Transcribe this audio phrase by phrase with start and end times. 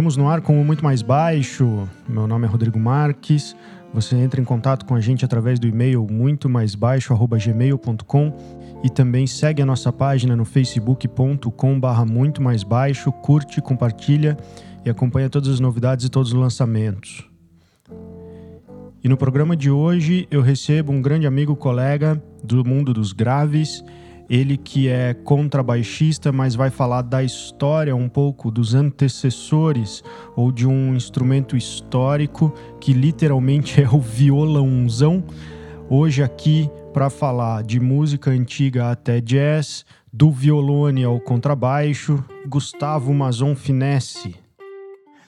[0.00, 1.86] Estamos no ar com o Muito Mais Baixo.
[2.08, 3.54] Meu nome é Rodrigo Marques.
[3.92, 8.34] Você entra em contato com a gente através do e-mail muito mais baixo@gmail.com
[8.82, 14.38] e também segue a nossa página no facebook.com/barra muito mais baixo, curte, compartilha
[14.86, 17.28] e acompanha todas as novidades e todos os lançamentos.
[19.04, 23.84] E no programa de hoje eu recebo um grande amigo colega do mundo dos graves
[24.30, 30.04] ele que é contrabaixista, mas vai falar da história um pouco dos antecessores
[30.36, 35.24] ou de um instrumento histórico que literalmente é o violãozão.
[35.88, 43.56] Hoje aqui para falar de música antiga até jazz, do violone ao contrabaixo, Gustavo Mazon
[43.56, 44.36] Finesse.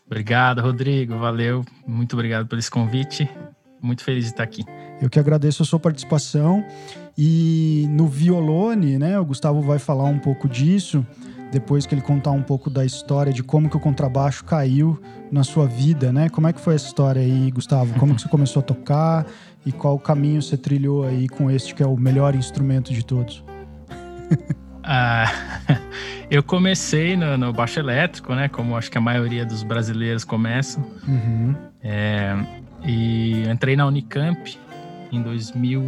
[0.06, 1.18] Obrigado, Rodrigo.
[1.18, 1.64] Valeu.
[1.86, 3.28] Muito obrigado por esse convite.
[3.80, 4.62] Muito feliz de estar aqui.
[5.00, 6.64] Eu que agradeço a sua participação.
[7.16, 11.06] E no violone, né, o Gustavo vai falar um pouco disso,
[11.50, 15.44] depois que ele contar um pouco da história de como que o contrabaixo caiu na
[15.44, 16.28] sua vida, né?
[16.30, 17.98] Como é que foi essa história aí, Gustavo?
[17.98, 19.26] Como que você começou a tocar
[19.64, 23.44] e qual caminho você trilhou aí com este que é o melhor instrumento de todos?
[24.84, 25.30] Ah,
[26.28, 28.48] eu comecei no, no, baixo elétrico, né?
[28.48, 30.84] Como acho que a maioria dos brasileiros começam.
[31.06, 31.54] Uhum.
[31.80, 32.34] É,
[32.84, 34.58] e entrei na Unicamp
[35.12, 35.80] em 2000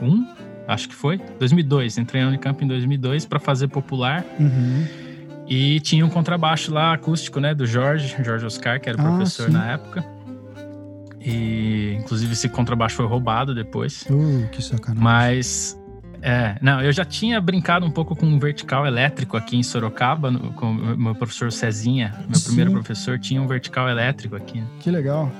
[0.00, 0.26] 2001,
[0.66, 1.20] acho que foi.
[1.38, 4.24] 2002, entrei na Unicamp em 2002 para fazer popular.
[4.38, 4.86] Uhum.
[5.46, 9.16] E tinha um contrabaixo lá acústico, né, do Jorge, Jorge Oscar, que era o ah,
[9.16, 9.52] professor sim.
[9.52, 10.04] na época.
[11.20, 14.04] E inclusive esse contrabaixo foi roubado depois.
[14.10, 15.02] Uh, que sacanagem.
[15.02, 15.78] Mas
[16.20, 20.30] é, não, eu já tinha brincado um pouco com um vertical elétrico aqui em Sorocaba,
[20.30, 22.46] no, com meu professor Cezinha, meu Sim.
[22.46, 24.62] primeiro professor, tinha um vertical elétrico aqui.
[24.80, 25.30] Que legal.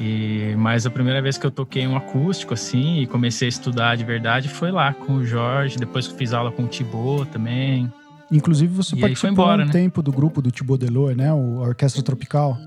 [0.00, 3.96] E, mas a primeira vez que eu toquei um acústico, assim, e comecei a estudar
[3.96, 7.92] de verdade foi lá com o Jorge, depois que fiz aula com o Thibaut também.
[8.30, 9.72] Inclusive você e participou embora, um né?
[9.72, 11.32] tempo do grupo do Thibaut Delor, né?
[11.32, 12.58] O Orquestra Tropical.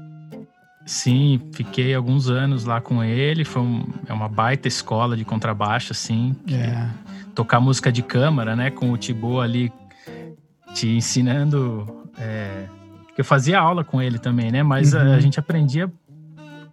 [0.85, 3.45] Sim, fiquei alguns anos lá com ele.
[3.45, 6.35] Foi um, é uma baita escola de contrabaixo, assim.
[6.51, 6.87] É.
[7.35, 8.71] Tocar música de câmara, né?
[8.71, 9.71] Com o Thibaut ali
[10.73, 12.09] te ensinando.
[12.17, 12.65] É,
[13.17, 14.63] eu fazia aula com ele também, né?
[14.63, 14.99] Mas uhum.
[14.99, 15.91] a, a, gente aprendia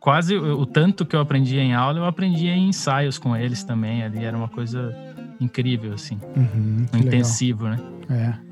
[0.09, 4.03] quase o, tanto que eu aprendi em aula, eu aprendi em ensaios com eles também.
[4.03, 4.97] Ali era uma coisa
[5.39, 6.19] incrível, assim.
[6.35, 7.85] Uhum, intensivo, legal.
[8.09, 8.35] né?
[8.43, 8.49] É.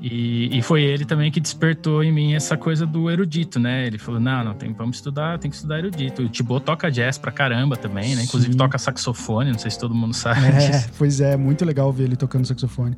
[0.00, 3.86] E, e, foi ele também que despertou em mim essa coisa do erudito, né?
[3.86, 6.22] Ele falou: não, não, tem, vamos estudar, tem que estudar erudito.
[6.22, 8.24] O Thibaut toca jazz pra caramba também, né?
[8.24, 8.58] Inclusive Sim.
[8.58, 10.44] toca saxofone, não sei se todo mundo sabe.
[10.44, 10.90] É, disso.
[10.98, 12.96] pois é, muito legal ver ele tocando saxofone.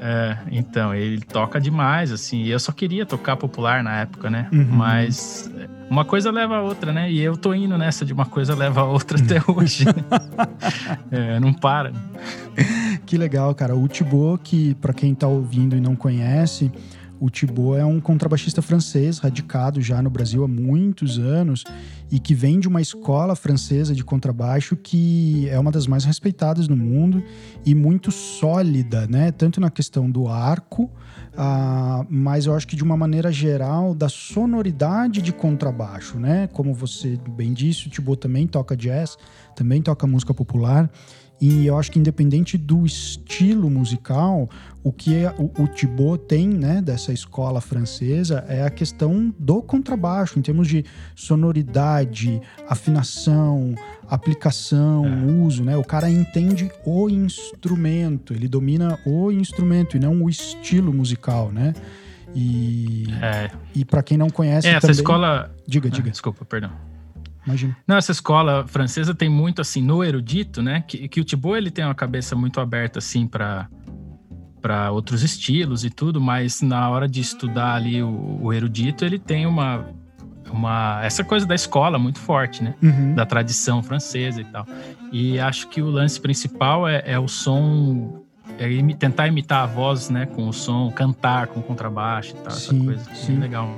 [0.00, 2.42] É, então, ele toca demais, assim.
[2.42, 4.48] E eu só queria tocar popular na época, né?
[4.52, 4.66] Uhum.
[4.70, 5.50] Mas
[5.88, 7.10] uma coisa leva a outra, né?
[7.10, 9.84] E eu tô indo nessa de uma coisa leva a outra até hoje.
[11.10, 11.92] é, não para.
[13.06, 13.76] Que legal, cara.
[13.76, 16.72] O Thibaut, que para quem tá ouvindo e não conhece,
[17.24, 21.64] o Thibaut é um contrabaixista francês, radicado já no Brasil há muitos anos
[22.12, 26.68] e que vem de uma escola francesa de contrabaixo que é uma das mais respeitadas
[26.68, 27.24] no mundo
[27.64, 29.32] e muito sólida, né?
[29.32, 34.10] Tanto na questão do arco, uh, mas eu acho que de uma maneira geral da
[34.10, 36.46] sonoridade de contrabaixo, né?
[36.48, 39.16] Como você bem disse, o Thibaut também toca jazz,
[39.56, 40.90] também toca música popular.
[41.46, 44.48] E eu acho que independente do estilo musical,
[44.82, 49.60] o que é, o, o Thibaut tem, né, dessa escola francesa é a questão do
[49.60, 53.74] contrabaixo, em termos de sonoridade, afinação,
[54.08, 55.44] aplicação, é.
[55.44, 55.76] uso, né?
[55.76, 61.74] O cara entende o instrumento, ele domina o instrumento e não o estilo musical, né?
[62.34, 63.50] E, é.
[63.74, 64.66] e para quem não conhece.
[64.66, 64.96] É, essa também...
[64.96, 65.54] escola.
[65.68, 66.08] Diga, diga.
[66.08, 66.70] Ah, desculpa, perdão.
[67.46, 67.76] Imagina.
[67.86, 70.82] Não, essa escola francesa tem muito assim no erudito, né?
[70.86, 73.68] Que, que o Thibaut ele tem uma cabeça muito aberta assim para
[74.60, 79.18] para outros estilos e tudo, mas na hora de estudar ali o, o, erudito ele
[79.18, 79.86] tem uma
[80.50, 82.74] uma essa coisa da escola muito forte, né?
[82.82, 83.14] Uhum.
[83.14, 84.66] Da tradição francesa e tal.
[85.12, 88.24] E acho que o lance principal é, é o som
[88.58, 92.76] é tentar imitar a voz, né, com o som, cantar com contrabaixo e tal, sim,
[92.76, 93.14] essa coisa.
[93.14, 93.38] Sim.
[93.38, 93.68] legal.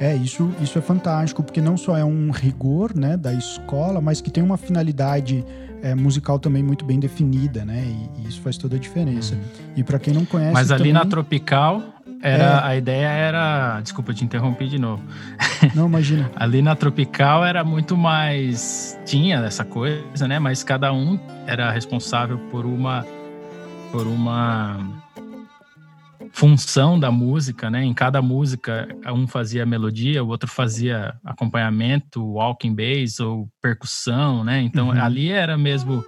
[0.00, 4.22] É, isso, isso é fantástico, porque não só é um rigor né, da escola, mas
[4.22, 5.44] que tem uma finalidade
[5.82, 7.84] é, musical também muito bem definida, né?
[7.86, 9.34] E, e isso faz toda a diferença.
[9.34, 9.40] Uhum.
[9.76, 10.54] E para quem não conhece.
[10.54, 11.82] Mas ali também, na Tropical,
[12.22, 12.64] era, é...
[12.64, 13.80] a ideia era.
[13.80, 15.02] Desculpa, te interrompi de novo.
[15.74, 16.30] Não, imagina.
[16.36, 18.98] ali na Tropical era muito mais.
[19.04, 20.38] Tinha essa coisa, né?
[20.38, 23.04] Mas cada um era responsável por uma.
[23.90, 24.78] Por uma
[26.32, 27.84] função da música, né?
[27.84, 34.60] Em cada música, um fazia melodia, o outro fazia acompanhamento, walking bass ou percussão, né?
[34.60, 35.02] Então uhum.
[35.02, 36.04] ali era mesmo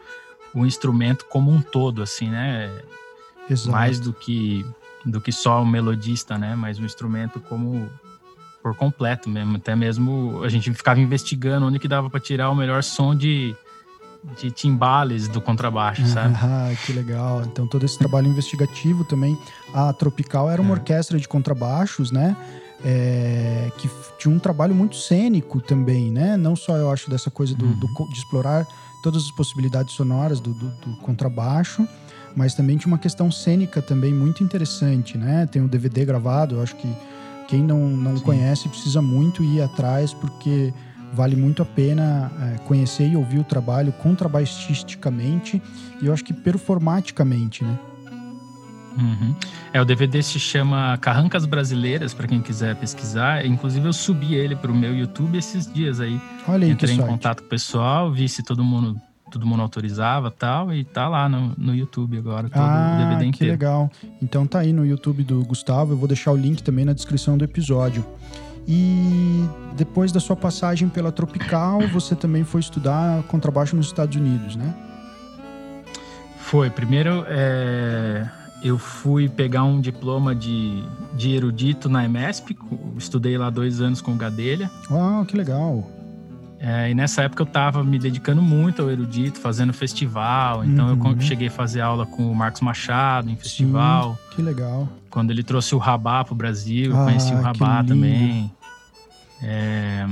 [0.54, 2.70] o instrumento como um todo, assim, né?
[3.48, 3.70] Exato.
[3.70, 4.64] Mais do que
[5.04, 6.54] do que só o melodista, né?
[6.54, 7.90] Mas o instrumento como
[8.62, 9.56] por completo mesmo.
[9.56, 13.54] Até mesmo a gente ficava investigando onde que dava para tirar o melhor som de,
[14.38, 16.36] de timbales do contrabaixo, sabe?
[16.42, 17.42] Ah, que legal.
[17.44, 19.36] Então todo esse trabalho investigativo também.
[19.74, 20.72] A Tropical era uma é.
[20.72, 22.36] orquestra de contrabaixos, né?
[22.84, 23.88] É, que
[24.18, 26.36] tinha um trabalho muito cênico também, né?
[26.36, 27.78] Não só eu acho dessa coisa do, uhum.
[27.78, 28.66] do de explorar
[29.02, 31.86] todas as possibilidades sonoras do, do, do, contrabaixo,
[32.36, 35.46] mas também tinha uma questão cênica também muito interessante, né?
[35.46, 36.88] Tem um DVD gravado, eu acho que
[37.48, 40.72] quem não, não conhece precisa muito ir atrás, porque
[41.12, 45.60] vale muito a pena é, conhecer e ouvir o trabalho contrabaixisticamente
[46.00, 47.78] e eu acho que performaticamente, né?
[48.96, 49.34] Uhum.
[49.72, 53.44] É, o DVD se chama Carrancas Brasileiras, para quem quiser pesquisar.
[53.46, 56.20] Inclusive, eu subi ele para o meu YouTube esses dias aí.
[56.46, 57.10] Olha aí, Entrei em sorte.
[57.10, 59.00] contato com o pessoal, vi se todo mundo
[59.30, 63.24] todo mundo autorizava tal, e tá lá no, no YouTube agora, todo ah, o DVD
[63.24, 63.32] inteiro.
[63.32, 63.90] que legal.
[64.20, 67.38] Então tá aí no YouTube do Gustavo, eu vou deixar o link também na descrição
[67.38, 68.04] do episódio.
[68.66, 69.44] E
[69.76, 74.74] depois da sua passagem pela Tropical, você também foi estudar contrabaixo nos Estados Unidos, né?
[76.38, 76.70] Foi.
[76.70, 78.28] Primeiro, é
[78.62, 82.56] eu fui pegar um diploma de, de erudito na EMESP,
[82.96, 84.70] estudei lá dois anos com o Gadelha.
[84.88, 85.90] Uau, que legal!
[86.64, 90.64] É, e nessa época eu estava me dedicando muito ao erudito, fazendo festival.
[90.64, 91.10] Então uhum.
[91.10, 94.14] eu cheguei a fazer aula com o Marcos Machado em festival.
[94.14, 94.88] Sim, que legal.
[95.10, 98.48] Quando ele trouxe o Rabá para o Brasil, ah, eu conheci o Rabá também.
[99.42, 100.06] É,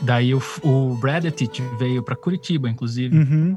[0.00, 0.96] daí o, o
[1.76, 3.18] veio para Curitiba, inclusive.
[3.18, 3.56] Uhum.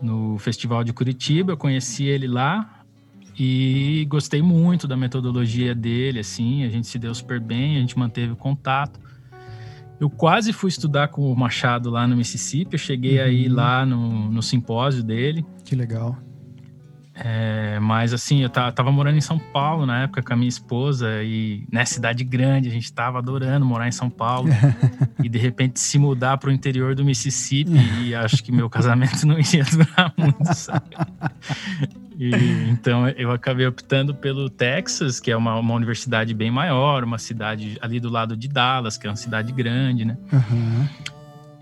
[0.00, 2.82] No festival de Curitiba, eu conheci ele lá.
[3.38, 7.96] E gostei muito da metodologia dele, assim, a gente se deu super bem, a gente
[7.96, 8.98] manteve contato.
[10.00, 13.24] Eu quase fui estudar com o Machado lá no Mississippi, eu cheguei uhum.
[13.24, 15.44] aí lá no, no simpósio dele.
[15.64, 16.16] Que legal.
[17.20, 21.20] É, mas assim, eu tava morando em São Paulo na época com a minha esposa
[21.24, 24.48] e nessa né, cidade grande, a gente tava adorando morar em São Paulo
[25.22, 27.72] e de repente se mudar para o interior do Mississippi
[28.06, 30.96] e acho que meu casamento não ia durar muito, sabe?
[32.18, 32.30] E,
[32.68, 37.78] então eu acabei optando pelo Texas, que é uma, uma universidade bem maior, uma cidade
[37.80, 40.18] ali do lado de Dallas, que é uma cidade grande, né?
[40.32, 40.88] Uhum.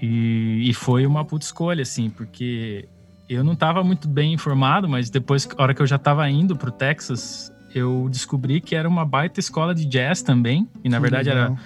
[0.01, 2.89] E, e foi uma puta escolha, assim, porque
[3.29, 6.57] eu não estava muito bem informado, mas depois, na hora que eu já estava indo
[6.57, 10.67] para o Texas, eu descobri que era uma baita escola de jazz também.
[10.83, 11.45] E na que verdade legal.
[11.45, 11.57] era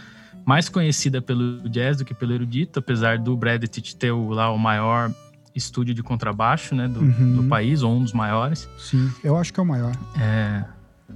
[0.44, 4.58] mais conhecida pelo jazz do que pelo erudito, apesar do Bradley ter o, lá o
[4.58, 5.12] maior
[5.60, 7.36] estúdio de contrabaixo né, do, uhum.
[7.36, 8.68] do, país, ou um dos maiores.
[8.78, 9.92] Sim, eu acho que é o maior.
[10.20, 10.64] É,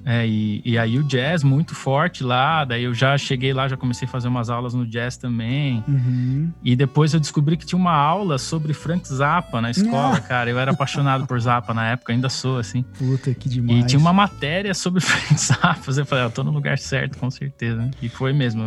[0.05, 3.77] é, e, e aí o jazz muito forte lá, daí eu já cheguei lá, já
[3.77, 5.83] comecei a fazer umas aulas no jazz também.
[5.87, 6.53] Uhum.
[6.63, 10.51] E depois eu descobri que tinha uma aula sobre Frank Zappa na escola, cara.
[10.51, 12.83] Eu era apaixonado por Zappa na época, ainda sou, assim.
[12.99, 13.85] Puta, que demais.
[13.85, 15.91] E tinha uma matéria sobre Frank Zappa.
[15.91, 17.91] Eu falei, ah, eu tô no lugar certo, com certeza.
[18.03, 18.63] E foi mesmo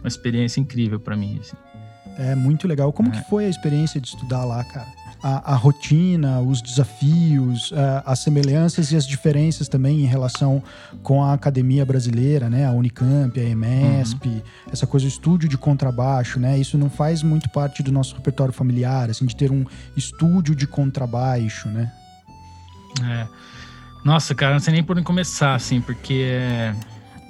[0.00, 1.56] uma experiência incrível para mim, assim.
[2.18, 2.92] É muito legal.
[2.92, 3.12] Como é.
[3.12, 4.86] que foi a experiência de estudar lá, cara?
[5.22, 10.62] a, a rotina, os desafios, a, as semelhanças e as diferenças também em relação
[11.02, 12.64] com a academia brasileira, né?
[12.64, 14.42] A Unicamp, a EMESP, uhum.
[14.72, 16.58] essa coisa, o estúdio de contrabaixo, né?
[16.58, 19.64] Isso não faz muito parte do nosso repertório familiar, assim, de ter um
[19.96, 21.90] estúdio de contrabaixo, né?
[23.02, 23.26] É.
[24.04, 26.74] Nossa, cara, não sei nem por onde começar, assim, porque é,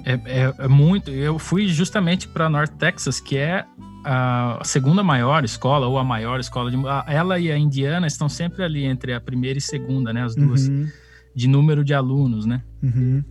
[0.05, 1.09] é, é, é muito.
[1.09, 3.65] Eu fui justamente para North Texas, que é
[4.09, 6.77] a segunda maior escola, ou a maior escola de.
[7.07, 10.23] Ela e a Indiana estão sempre ali entre a primeira e segunda, né?
[10.23, 10.87] As duas, uhum.
[11.35, 12.63] de número de alunos, né?
[12.81, 13.21] Uhum.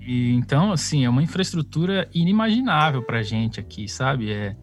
[0.00, 4.30] E, então, assim, é uma infraestrutura inimaginável pra gente aqui, sabe?
[4.30, 4.54] É,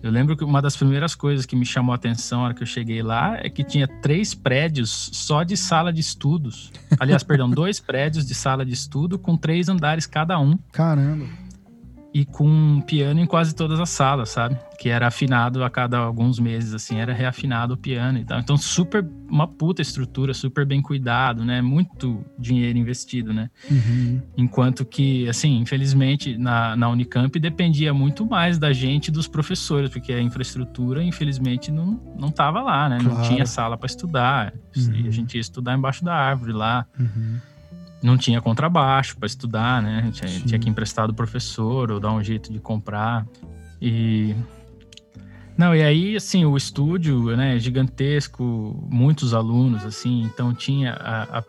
[0.00, 2.62] eu lembro que uma das primeiras coisas que me chamou a atenção na hora que
[2.62, 6.70] eu cheguei lá é que tinha três prédios só de sala de estudos.
[7.00, 10.56] Aliás, perdão, dois prédios de sala de estudo com três andares cada um.
[10.70, 11.47] Caramba!
[12.12, 14.56] E com um piano em quase todas as salas, sabe?
[14.78, 18.38] Que era afinado a cada alguns meses, assim, era reafinado o piano e tal.
[18.40, 21.60] Então, super, uma puta estrutura, super bem cuidado, né?
[21.60, 23.50] Muito dinheiro investido, né?
[23.70, 24.22] Uhum.
[24.36, 30.12] Enquanto que, assim, infelizmente, na, na Unicamp dependia muito mais da gente dos professores, porque
[30.12, 32.98] a infraestrutura, infelizmente, não, não tava lá, né?
[33.00, 33.18] Claro.
[33.18, 34.54] Não tinha sala para estudar.
[34.76, 35.06] Uhum.
[35.06, 36.86] A gente ia estudar embaixo da árvore lá.
[36.98, 37.38] Uhum
[38.02, 40.10] não tinha contrabaixo para estudar, né?
[40.12, 43.26] Tinha, tinha, que emprestar do professor ou dar um jeito de comprar.
[43.80, 44.34] E.
[45.56, 51.38] Não, e aí, assim, o estúdio, né, é gigantesco, muitos alunos, assim, então tinha a,
[51.38, 51.44] a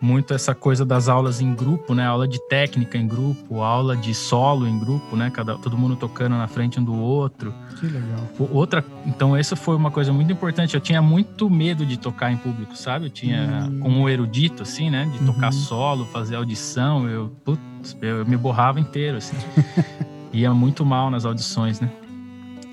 [0.00, 2.06] muito essa coisa das aulas em grupo, né?
[2.06, 5.30] Aula de técnica em grupo, aula de solo em grupo, né?
[5.30, 7.54] Cada, todo mundo tocando na frente um do outro.
[7.80, 8.28] Que legal.
[8.52, 10.74] Outra, então essa foi uma coisa muito importante.
[10.74, 13.06] Eu tinha muito medo de tocar em público, sabe?
[13.06, 13.80] Eu tinha hum.
[13.80, 15.10] como um erudito assim, né?
[15.12, 15.52] De tocar uhum.
[15.52, 19.36] solo, fazer audição, eu, putz, eu me borrava inteiro assim.
[20.32, 21.90] ia muito mal nas audições, né?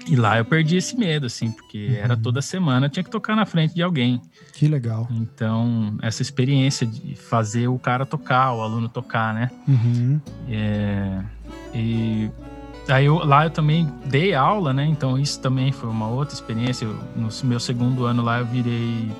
[0.07, 1.95] E lá eu perdi esse medo, assim, porque uhum.
[1.95, 4.21] era toda semana, tinha que tocar na frente de alguém.
[4.53, 5.07] Que legal.
[5.11, 9.49] Então, essa experiência de fazer o cara tocar, o aluno tocar, né?
[9.67, 10.19] Uhum.
[10.49, 11.21] É,
[11.73, 12.29] e
[12.87, 14.85] aí eu, lá eu também dei aula, né?
[14.85, 16.85] Então, isso também foi uma outra experiência.
[16.85, 19.11] Eu, no meu segundo ano lá, eu virei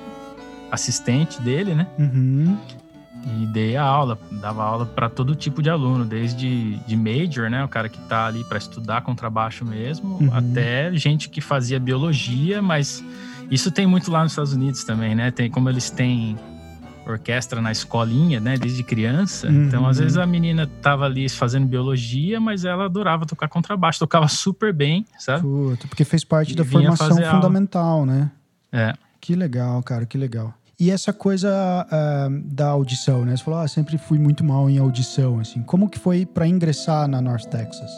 [0.70, 1.86] assistente dele, né?
[1.98, 2.58] Uhum
[3.26, 7.64] e dei a aula, dava aula para todo tipo de aluno, desde de major, né,
[7.64, 10.30] o cara que está ali para estudar contrabaixo mesmo, uhum.
[10.32, 13.04] até gente que fazia biologia, mas
[13.50, 15.30] isso tem muito lá nos Estados Unidos também, né?
[15.30, 16.36] Tem como eles têm
[17.06, 19.48] orquestra na escolinha, né, desde criança.
[19.48, 19.66] Uhum.
[19.66, 24.26] Então, às vezes a menina tava ali fazendo biologia, mas ela adorava tocar contrabaixo, tocava
[24.28, 25.42] super bem, sabe?
[25.42, 28.06] Puta, porque fez parte e da formação fundamental, aula.
[28.06, 28.30] né?
[28.72, 28.94] É.
[29.20, 30.54] Que legal, cara, que legal.
[30.78, 31.48] E essa coisa
[31.86, 33.36] uh, da audição, né?
[33.36, 35.62] Você falou, ah, sempre fui muito mal em audição, assim.
[35.62, 37.90] Como que foi para ingressar na North Texas?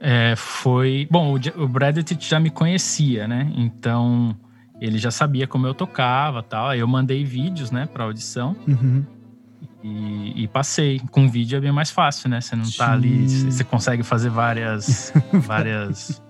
[0.00, 1.06] É, foi...
[1.10, 3.52] Bom, o, o Bradley já me conhecia, né?
[3.56, 4.36] Então,
[4.80, 6.68] ele já sabia como eu tocava tal.
[6.68, 8.56] Aí eu mandei vídeos, né, pra audição.
[8.66, 9.04] Uhum.
[9.84, 11.00] E, e, passei.
[11.12, 12.40] Com vídeo é bem mais fácil, né?
[12.40, 12.78] Você não Sim.
[12.78, 13.28] tá ali...
[13.28, 15.12] Você consegue fazer várias...
[15.32, 16.20] várias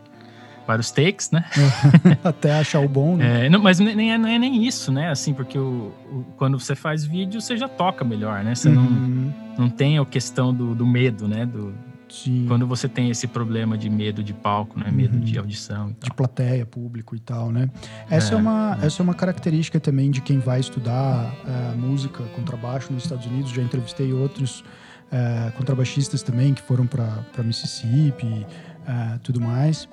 [0.66, 1.44] vários takes, né?
[2.25, 3.46] Até achar o bom, né?
[3.46, 5.11] É, não, mas nem é, não é nem isso, né?
[5.11, 8.54] Assim, porque o, o, quando você faz vídeo, você já toca melhor, né?
[8.54, 8.75] Você uhum.
[8.75, 11.46] não, não tem a questão do, do medo, né?
[11.46, 11.75] Do,
[12.08, 12.44] Sim.
[12.46, 14.90] Quando você tem esse problema de medo de palco, né?
[14.90, 15.20] Medo uhum.
[15.20, 15.94] de audição.
[16.00, 17.68] De plateia, público e tal, né?
[18.08, 18.87] Essa é, é uma, é.
[18.87, 23.50] essa é uma característica também de quem vai estudar uh, música, contrabaixo nos Estados Unidos.
[23.50, 29.88] Já entrevistei outros uh, contrabaixistas também que foram para Mississippi, uh, tudo mais.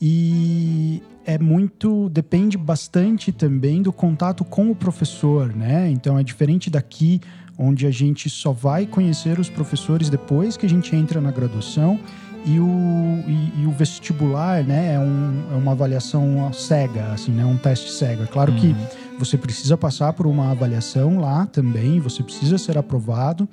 [0.00, 5.90] E é muito depende bastante também do contato com o professor, né?
[5.90, 7.20] Então é diferente daqui
[7.58, 12.00] onde a gente só vai conhecer os professores depois que a gente entra na graduação
[12.46, 17.44] e o, e, e o vestibular, né, é, um, é, uma avaliação cega, assim, né,
[17.44, 18.22] um teste cego.
[18.22, 18.58] É claro uhum.
[18.58, 18.76] que
[19.18, 23.46] você precisa passar por uma avaliação lá também, você precisa ser aprovado,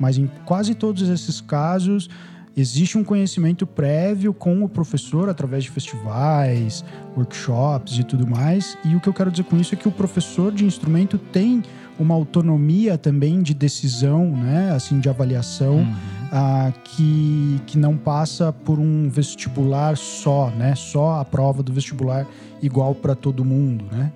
[0.00, 2.10] mas em quase todos esses casos
[2.56, 6.84] existe um conhecimento prévio com o professor através de festivais,
[7.16, 8.76] workshops e tudo mais.
[8.84, 11.62] E o que eu quero dizer com isso é que o professor de instrumento tem
[11.98, 15.92] uma autonomia também de decisão, né, assim, de avaliação, uhum.
[15.92, 22.26] uh, que, que não passa por um vestibular só, né, só a prova do vestibular
[22.60, 24.12] igual para todo mundo, né?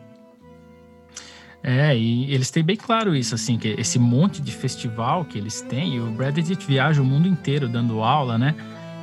[1.62, 5.60] É, e eles têm bem claro isso, assim, que esse monte de festival que eles
[5.62, 8.54] têm, e o Bradley viaja o mundo inteiro dando aula, né?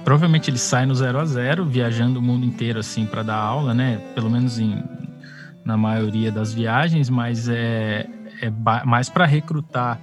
[0.03, 3.73] Provavelmente ele sai no zero a zero, viajando o mundo inteiro, assim, para dar aula,
[3.73, 3.97] né?
[4.13, 4.81] Pelo menos em,
[5.65, 8.07] na maioria das viagens, mas é,
[8.41, 8.49] é
[8.85, 9.99] mais para recrutar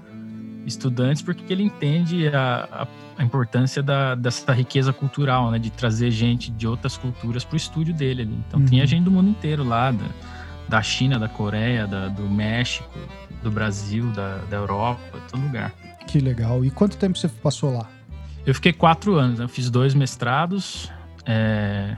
[0.67, 2.87] estudantes, porque ele entende a, a,
[3.19, 5.59] a importância da, dessa riqueza cultural, né?
[5.59, 8.35] De trazer gente de outras culturas para o estúdio dele ali.
[8.47, 8.67] Então, uhum.
[8.67, 10.05] tem a gente do mundo inteiro lá, da,
[10.69, 12.99] da China, da Coreia, da, do México,
[13.43, 15.01] do Brasil, da, da Europa,
[15.31, 15.73] todo lugar.
[16.07, 16.65] Que legal.
[16.65, 17.89] E quanto tempo você passou lá?
[18.47, 19.39] Eu fiquei quatro anos.
[19.39, 19.45] Né?
[19.45, 20.91] Eu fiz dois mestrados.
[21.25, 21.97] É...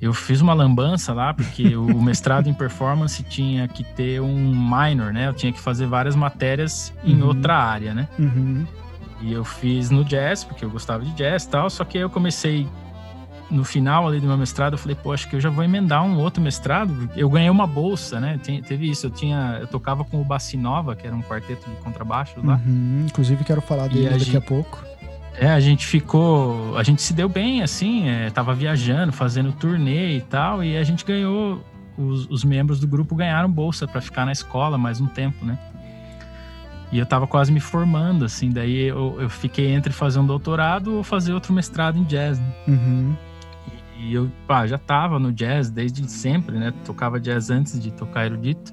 [0.00, 5.12] Eu fiz uma lambança lá, porque o mestrado em performance tinha que ter um minor,
[5.12, 5.28] né?
[5.28, 7.28] Eu tinha que fazer várias matérias em uhum.
[7.28, 8.08] outra área, né?
[8.18, 8.66] Uhum.
[9.20, 12.02] E eu fiz no jazz, porque eu gostava de jazz e tal, só que aí
[12.02, 12.66] eu comecei
[13.52, 16.02] no final ali do meu mestrado, eu falei, pô, acho que eu já vou emendar
[16.04, 17.08] um outro mestrado.
[17.14, 18.40] Eu ganhei uma bolsa, né?
[18.42, 22.34] teve isso, eu tinha, eu tocava com o Bassinova, que era um quarteto de contrabaixo
[22.42, 22.60] lá.
[22.66, 24.82] Uhum, inclusive quero falar dele a daqui gente, a pouco.
[25.38, 30.16] É, a gente ficou, a gente se deu bem, assim, é, tava viajando, fazendo turnê
[30.16, 31.62] e tal, e a gente ganhou,
[31.96, 35.58] os, os membros do grupo ganharam bolsa para ficar na escola mais um tempo, né?
[36.90, 40.96] E eu tava quase me formando, assim, daí eu, eu fiquei entre fazer um doutorado
[40.96, 42.38] ou fazer outro mestrado em jazz.
[42.38, 42.52] Né?
[42.68, 43.16] Uhum.
[44.02, 46.72] E eu pá, já tava no jazz desde sempre, né?
[46.84, 48.72] Tocava jazz antes de tocar erudito.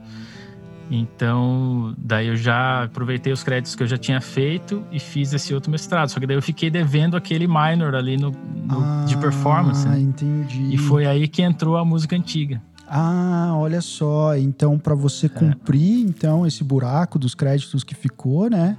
[0.92, 5.54] Então, daí eu já aproveitei os créditos que eu já tinha feito e fiz esse
[5.54, 6.10] outro mestrado.
[6.10, 9.88] Só que daí eu fiquei devendo aquele minor ali no, no ah, de performance.
[9.88, 10.00] Né?
[10.00, 10.74] entendi.
[10.74, 12.60] E foi aí que entrou a música antiga.
[12.88, 14.36] Ah, olha só.
[14.36, 15.30] Então, para você é.
[15.30, 18.76] cumprir então esse buraco dos créditos que ficou, né?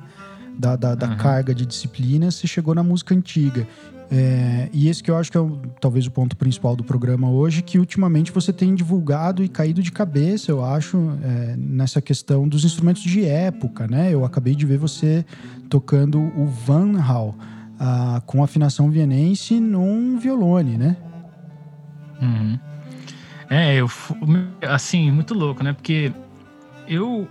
[0.59, 1.16] Da, da, da uhum.
[1.16, 3.66] carga de disciplina, você chegou na música antiga.
[4.12, 7.30] É, e esse que eu acho que é o, talvez o ponto principal do programa
[7.30, 12.49] hoje, que ultimamente você tem divulgado e caído de cabeça, eu acho, é, nessa questão
[12.49, 14.12] dos instrumentos de época, né?
[14.12, 15.25] Eu acabei de ver você
[15.69, 17.37] tocando o Van Hal
[17.78, 20.97] ah, com afinação vienense num violone, né?
[22.21, 22.59] Uhum.
[23.49, 23.88] É, eu,
[24.69, 25.73] assim, muito louco, né?
[25.73, 26.12] Porque
[26.88, 27.28] eu,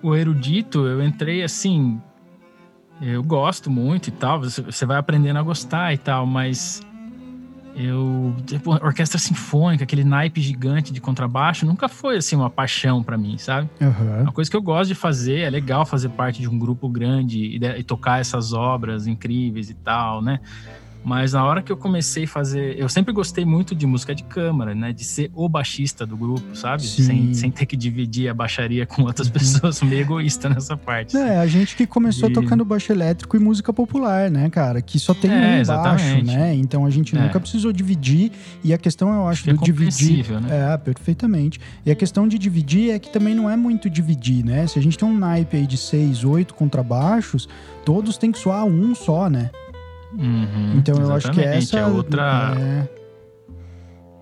[0.00, 2.00] o erudito, eu entrei assim,
[3.00, 6.82] eu gosto muito e tal, você, vai aprendendo a gostar e tal, mas
[7.74, 13.16] eu tipo, orquestra sinfônica, aquele naipe gigante de contrabaixo, nunca foi assim uma paixão para
[13.16, 13.70] mim, sabe?
[13.80, 14.22] Uhum.
[14.22, 17.38] Uma coisa que eu gosto de fazer, é legal fazer parte de um grupo grande
[17.38, 20.40] e, e tocar essas obras incríveis e tal, né?
[21.02, 22.78] Mas na hora que eu comecei a fazer.
[22.78, 24.92] Eu sempre gostei muito de música de câmara, né?
[24.92, 26.82] De ser o baixista do grupo, sabe?
[26.82, 29.32] Sem, sem ter que dividir a baixaria com outras uhum.
[29.32, 31.16] pessoas, meio egoísta nessa parte.
[31.16, 32.32] É, a gente que começou e...
[32.32, 34.82] tocando baixo elétrico e música popular, né, cara?
[34.82, 36.24] Que só tem é, um exatamente.
[36.24, 36.54] baixo, né?
[36.54, 37.20] Então a gente é.
[37.20, 38.32] nunca precisou dividir.
[38.62, 40.30] E a questão, eu acho, acho do dividir.
[40.40, 40.72] Né?
[40.72, 41.60] É, perfeitamente.
[41.84, 44.66] E a questão de dividir é que também não é muito dividir, né?
[44.66, 47.48] Se a gente tem um naipe aí de seis, oito contrabaixos,
[47.84, 49.50] todos tem que soar um só, né?
[50.12, 52.88] Uhum, então eu acho que essa é outra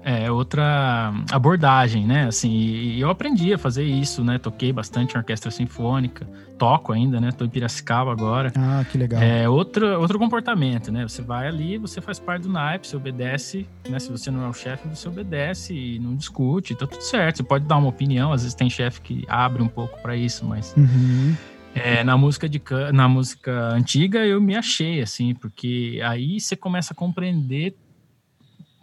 [0.04, 0.24] é...
[0.24, 0.30] é...
[0.30, 2.26] outra abordagem, né?
[2.26, 4.38] Assim, e eu aprendi a fazer isso, né?
[4.38, 6.26] Toquei bastante em orquestra sinfônica,
[6.58, 7.32] toco ainda, né?
[7.32, 8.52] Tô em Piracicaba agora.
[8.56, 9.22] Ah, que legal.
[9.22, 11.06] É outro, outro comportamento, né?
[11.08, 13.98] Você vai ali, você faz parte do naipe, você obedece, né?
[13.98, 17.38] Se você não é o chefe, você obedece e não discute, tá tudo certo.
[17.38, 20.44] Você pode dar uma opinião, às vezes tem chefe que abre um pouco para isso,
[20.44, 21.34] mas uhum.
[21.82, 22.60] É, na música de
[22.92, 27.76] na música antiga eu me achei assim, porque aí você começa a compreender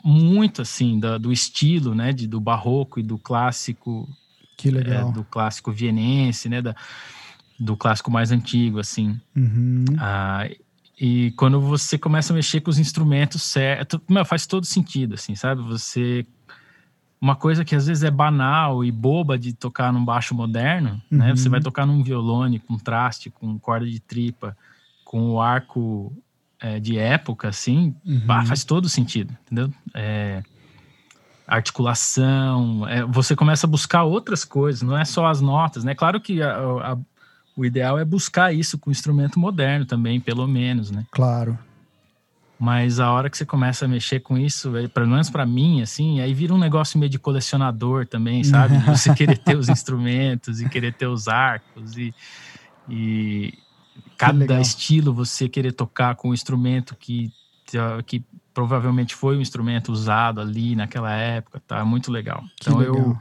[0.04, 4.08] muito assim do, do estilo, né, de, do barroco e do clássico,
[4.56, 6.76] que legal, é, do clássico vienense, né, da,
[7.60, 9.20] do clássico mais antigo, assim.
[9.36, 9.86] Uhum.
[9.98, 10.48] Ah,
[11.00, 15.62] e quando você começa a mexer com os instrumentos certo, faz todo sentido, assim, sabe?
[15.64, 16.26] Você
[17.20, 21.18] uma coisa que às vezes é banal e boba de tocar num baixo moderno, uhum.
[21.18, 21.36] né?
[21.36, 21.64] Você vai uhum.
[21.64, 24.56] tocar num violone com traste, com corda de tripa,
[25.04, 26.14] com o arco
[26.60, 28.22] é, de época, assim, uhum.
[28.26, 29.72] bah, faz todo sentido, entendeu?
[29.94, 30.44] É,
[31.48, 35.94] articulação, é, você começa a buscar outras coisas, não é só as notas, né?
[35.94, 36.98] Claro que a, a,
[37.56, 41.06] o ideal é buscar isso com instrumento moderno também, pelo menos, né?
[41.12, 41.58] Claro.
[42.58, 46.22] Mas a hora que você começa a mexer com isso, pelo menos para mim, assim,
[46.22, 48.78] aí vira um negócio meio de colecionador também, sabe?
[48.88, 52.14] Você querer ter os instrumentos e querer ter os arcos e,
[52.90, 53.54] e
[54.18, 57.30] cada estilo você querer tocar com um instrumento que,
[58.06, 61.84] que provavelmente foi um instrumento usado ali naquela época, tá?
[61.84, 62.42] Muito legal.
[62.62, 62.96] Então legal.
[62.96, 63.20] eu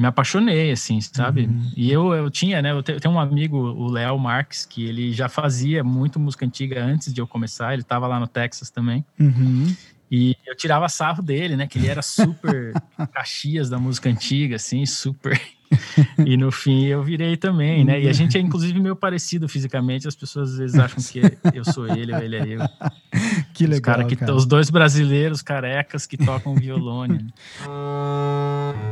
[0.00, 1.44] me apaixonei, assim, sabe?
[1.44, 1.72] Uhum.
[1.76, 2.72] E eu, eu tinha, né?
[2.72, 7.12] Eu tenho um amigo, o Léo Marques, que ele já fazia muito música antiga antes
[7.12, 7.74] de eu começar.
[7.74, 9.04] Ele tava lá no Texas também.
[9.18, 9.74] Uhum.
[10.10, 11.66] E eu tirava sarro dele, né?
[11.66, 12.72] Que ele era super
[13.12, 15.38] Caxias da música antiga, assim, super.
[16.26, 18.00] e no fim eu virei também, né?
[18.00, 20.08] E a gente é inclusive meio parecido fisicamente.
[20.08, 21.20] As pessoas às vezes acham que
[21.54, 22.60] eu sou ele ou ele é eu.
[23.52, 23.74] Que legal.
[23.74, 24.34] Os, cara que, cara.
[24.34, 27.18] os dois brasileiros carecas que tocam violone.
[27.18, 27.30] Né?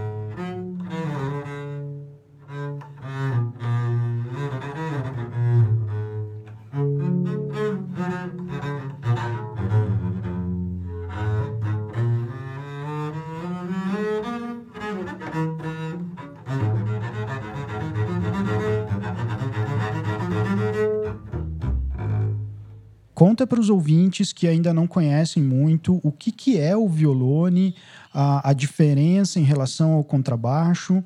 [23.18, 27.74] Conta para os ouvintes que ainda não conhecem muito o que, que é o violone,
[28.14, 31.02] a, a diferença em relação ao contrabaixo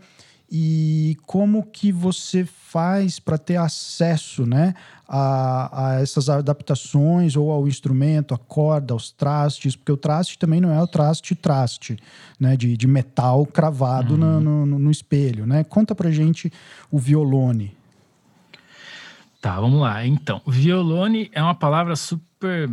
[0.50, 4.74] e como que você faz para ter acesso né,
[5.08, 10.60] a, a, essas adaptações ou ao instrumento, a corda, aos trastes, porque o traste também
[10.60, 11.96] não é o traste traste,
[12.38, 14.38] né, de, de metal cravado uhum.
[14.38, 15.46] no, no, no, espelho.
[15.46, 15.64] Né?
[15.64, 16.52] Conta para gente
[16.90, 17.74] o violone.
[19.42, 20.06] Tá, vamos lá.
[20.06, 22.70] Então, violone é uma palavra super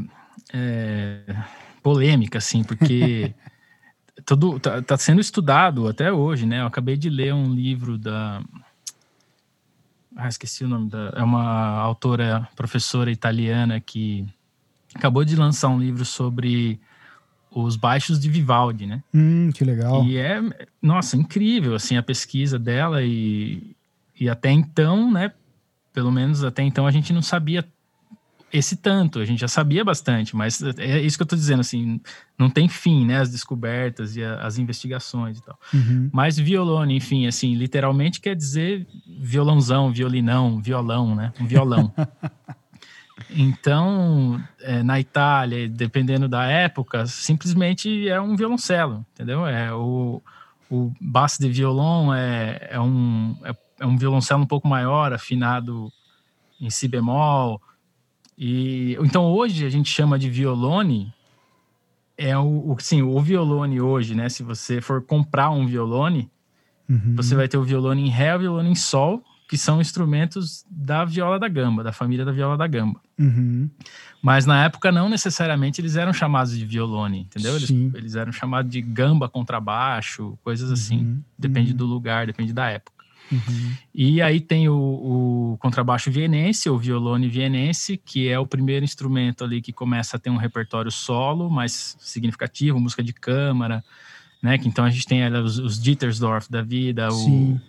[0.54, 1.36] é,
[1.82, 3.34] polêmica, assim, porque
[4.24, 6.62] todo tá, tá, sendo estudado até hoje, né?
[6.62, 8.44] Eu acabei de ler um livro da
[10.16, 14.28] ah, esqueci o nome da é uma autora, professora italiana que
[14.94, 16.80] acabou de lançar um livro sobre
[17.50, 19.02] os baixos de Vivaldi, né?
[19.12, 20.06] Hum, que legal.
[20.06, 20.40] E é,
[20.80, 23.76] nossa, incrível assim a pesquisa dela e
[24.20, 25.32] e até então, né,
[26.00, 27.62] pelo menos até então a gente não sabia
[28.54, 32.00] esse tanto, a gente já sabia bastante, mas é isso que eu tô dizendo, assim,
[32.38, 35.60] não tem fim, né, as descobertas e a, as investigações e tal.
[35.74, 36.10] Uhum.
[36.14, 38.88] Mas violone, enfim, assim, literalmente quer dizer
[39.20, 41.94] violãozão, violinão, violão, né, um violão.
[43.30, 49.46] então, é, na Itália, dependendo da época, simplesmente é um violoncelo, entendeu?
[49.46, 50.24] É o,
[50.72, 53.38] o basso de violão é, é um...
[53.44, 55.92] É, é um violoncelo um pouco maior, afinado
[56.60, 57.62] em si bemol.
[58.38, 61.14] E então hoje a gente chama de violone
[62.20, 64.28] é o, o sim, o violone hoje, né?
[64.28, 66.30] Se você for comprar um violone,
[66.90, 67.16] uhum.
[67.16, 71.06] você vai ter o violone em ré, o violone em sol, que são instrumentos da
[71.06, 73.00] viola da gamba, da família da viola da gamba.
[73.18, 73.70] Uhum.
[74.22, 77.56] Mas na época não necessariamente eles eram chamados de violone, entendeu?
[77.56, 81.00] Eles, eles, eram chamados de gamba contrabaixo, coisas assim.
[81.00, 81.24] Uhum.
[81.38, 81.78] Depende uhum.
[81.78, 82.99] do lugar, depende da época.
[83.32, 83.74] Uhum.
[83.94, 89.44] E aí tem o, o, contrabaixo vienense, ou violone vienense, que é o primeiro instrumento
[89.44, 93.84] ali que começa a ter um repertório solo mais significativo, música de câmara,
[94.42, 94.58] né?
[94.58, 97.60] Que então a gente tem ali, os, os Dittersdorf da vida, o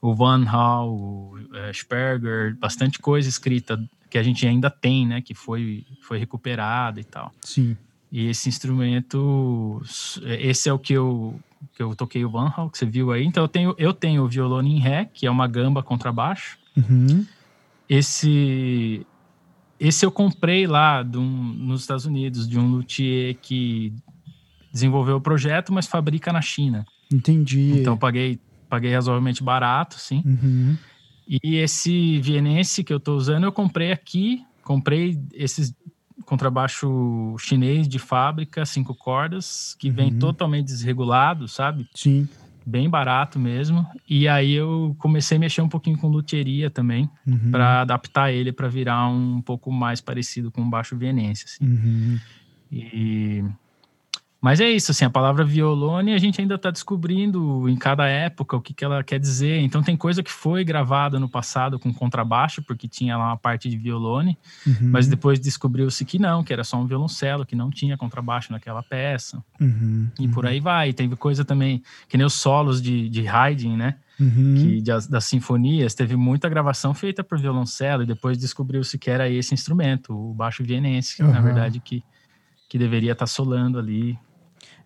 [0.00, 5.20] o Van Hal, o uh, Sperger, bastante coisa escrita que a gente ainda tem, né?
[5.20, 7.32] Que foi, foi recuperada e tal.
[7.42, 7.76] Sim.
[8.10, 9.82] E esse instrumento,
[10.24, 11.38] esse é o que eu,
[11.74, 13.24] que eu toquei o Van Hal, que você viu aí.
[13.24, 16.58] Então eu tenho, eu tenho o violone em ré, que é uma gamba contrabaixo.
[16.76, 17.26] Uhum.
[17.88, 19.06] Esse,
[19.80, 23.92] esse eu comprei lá um, nos Estados Unidos, de um luthier que
[24.72, 26.84] desenvolveu o projeto, mas fabrica na China.
[27.12, 27.72] Entendi.
[27.80, 30.22] Então paguei paguei razoavelmente barato, sim.
[30.24, 30.76] Uhum.
[31.26, 35.74] E esse vienense que eu tô usando, eu comprei aqui, comprei esses
[36.28, 39.94] contrabaixo chinês de fábrica, cinco cordas, que uhum.
[39.94, 41.88] vem totalmente desregulado, sabe?
[41.94, 42.28] Sim.
[42.66, 43.86] Bem barato mesmo.
[44.06, 47.50] E aí eu comecei a mexer um pouquinho com luthieria também, uhum.
[47.50, 51.64] para adaptar ele para virar um pouco mais parecido com o baixo vienense, assim.
[51.64, 52.18] Uhum.
[52.70, 53.44] E
[54.40, 58.56] mas é isso, assim, a palavra violone a gente ainda está descobrindo em cada época
[58.56, 59.58] o que, que ela quer dizer.
[59.60, 63.68] Então tem coisa que foi gravada no passado com contrabaixo, porque tinha lá uma parte
[63.68, 64.90] de violone, uhum.
[64.92, 68.80] mas depois descobriu-se que não, que era só um violoncelo, que não tinha contrabaixo naquela
[68.80, 69.42] peça.
[69.60, 70.08] Uhum.
[70.20, 70.92] E por aí vai.
[70.92, 73.96] Teve coisa também, que nem os solos de, de Haydn, né?
[74.20, 74.54] Uhum.
[74.56, 79.28] Que, de, das sinfonias, teve muita gravação feita por violoncelo, e depois descobriu-se que era
[79.28, 82.04] esse instrumento, o baixo vienense, na verdade, que,
[82.68, 84.16] que deveria estar tá solando ali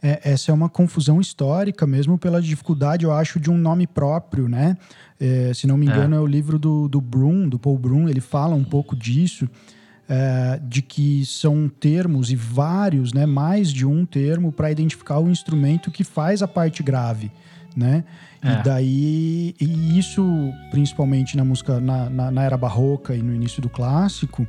[0.03, 4.49] é, essa é uma confusão histórica mesmo pela dificuldade, eu acho, de um nome próprio,
[4.49, 4.77] né?
[5.21, 8.09] É, se não me engano, é, é o livro do, do Brum, do Paul Brum,
[8.09, 9.49] ele fala um pouco disso,
[10.09, 13.25] é, de que são termos e vários, né?
[13.27, 17.31] Mais de um termo para identificar o instrumento que faz a parte grave,
[17.77, 18.03] né?
[18.43, 18.53] É.
[18.53, 20.25] E daí, e isso,
[20.73, 24.45] principalmente na música, na, na, na, era barroca e no início do clássico,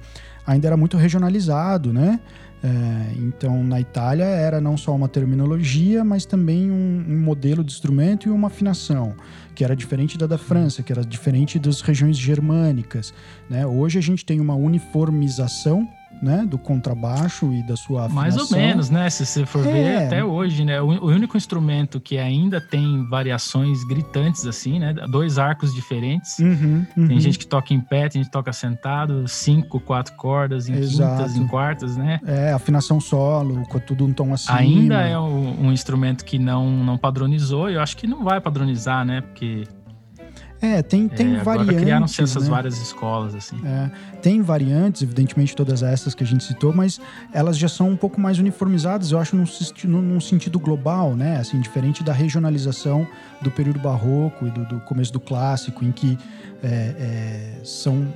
[0.47, 2.19] ainda era muito regionalizado, né?
[2.63, 7.73] É, então, na Itália era não só uma terminologia, mas também um, um, modelo de
[7.73, 9.15] instrumento e uma afinação,
[9.53, 13.13] que era diferente da da França, que era diferente das regiões germânicas.
[13.49, 13.67] Né?
[13.67, 15.89] Hoje a gente tem uma uniformização
[16.23, 18.15] né, do contrabaixo e da sua afinação.
[18.15, 19.09] Mais ou menos, né?
[19.09, 19.71] Se você for é.
[19.71, 20.81] ver até hoje, né?
[20.81, 24.93] O único instrumento que ainda tem variações gritantes assim, né?
[25.09, 26.39] Dois arcos diferentes.
[26.39, 27.07] Uhum, uhum.
[27.07, 30.75] Tem gente que toca em pé, tem gente que toca sentado, cinco, quatro cordas, em
[30.75, 31.17] Exato.
[31.17, 32.21] quintas, em quartas, né?
[32.25, 34.57] É, afinação solo, com tudo um tom acima.
[34.57, 38.39] Ainda é um, um instrumento que não, não padronizou, e eu acho que não vai
[38.39, 39.19] padronizar, né?
[39.19, 39.65] Porque
[40.63, 41.81] é, tem, tem é, variantes.
[41.81, 42.49] criaram-se essas né?
[42.49, 43.59] várias escolas, assim.
[43.65, 47.01] É, tem variantes, evidentemente, todas essas que a gente citou, mas
[47.33, 49.45] elas já são um pouco mais uniformizadas, eu acho, num,
[50.01, 51.35] num sentido global, né?
[51.37, 53.05] Assim, diferente da regionalização
[53.41, 56.17] do período barroco e do, do começo do clássico, em que
[56.63, 58.07] é, é, são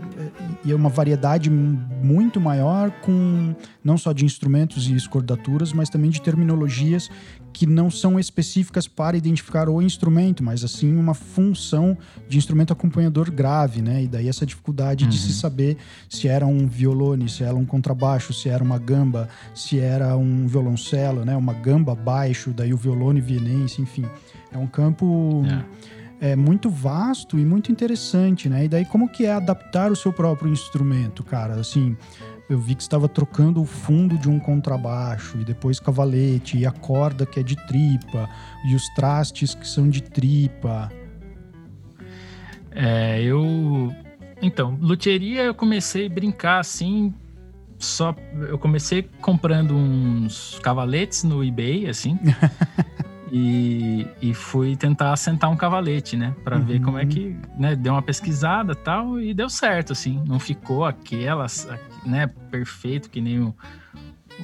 [0.66, 6.10] é, é uma variedade muito maior com não só de instrumentos e escordaturas, mas também
[6.10, 7.10] de terminologias
[7.58, 11.98] que não são específicas para identificar o instrumento, mas assim uma função
[12.30, 14.04] de instrumento acompanhador grave, né?
[14.04, 15.10] E daí essa dificuldade uhum.
[15.10, 15.34] de se uhum.
[15.34, 20.16] saber se era um violone, se era um contrabaixo, se era uma gamba, se era
[20.16, 21.36] um violoncelo, né?
[21.36, 24.06] Uma gamba baixo, daí o violone vienense, enfim.
[24.52, 25.44] É um campo
[26.22, 26.34] é.
[26.34, 26.36] é.
[26.36, 28.66] muito vasto e muito interessante, né?
[28.66, 31.56] E daí como que é adaptar o seu próprio instrumento, cara?
[31.56, 31.98] Assim,
[32.50, 36.72] eu vi que estava trocando o fundo de um contrabaixo e depois cavalete e a
[36.72, 38.30] corda que é de tripa
[38.66, 40.92] e os trastes que são de tripa.
[42.72, 43.94] É, eu
[44.42, 47.14] então, luthieria eu comecei a brincar assim,
[47.78, 48.16] só
[48.48, 52.18] eu comecei comprando uns cavaletes no eBay assim.
[53.32, 56.34] E, e fui tentar assentar um cavalete, né?
[56.44, 56.66] Para uhum.
[56.66, 57.76] ver como é que, né?
[57.76, 60.24] Deu uma pesquisada tal e deu certo, assim.
[60.26, 61.68] Não ficou aquelas,
[62.06, 62.28] né?
[62.50, 63.54] Perfeito que nem o,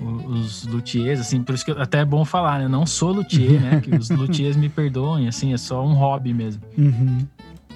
[0.02, 1.41] os luthiers, assim.
[1.41, 2.65] Por isso que até é bom falar, né?
[2.65, 3.80] Eu não sou luthier, né?
[3.80, 5.54] Que os luthiers me perdoem, assim.
[5.54, 6.62] É só um hobby mesmo.
[6.78, 7.26] Uhum.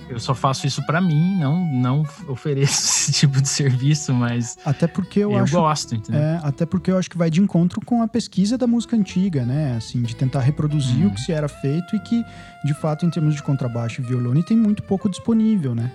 [0.10, 2.74] Eu só faço isso para mim, não não ofereço
[3.08, 6.22] esse tipo de serviço, mas até porque eu, eu acho, gosto, entendeu?
[6.22, 9.46] É, até porque eu acho que vai de encontro com a pesquisa da música antiga,
[9.46, 9.76] né?
[9.76, 11.12] Assim, de tentar reproduzir uhum.
[11.12, 12.24] o que se era feito e que,
[12.64, 15.92] de fato, em termos de contrabaixo e violone, tem muito pouco disponível, né?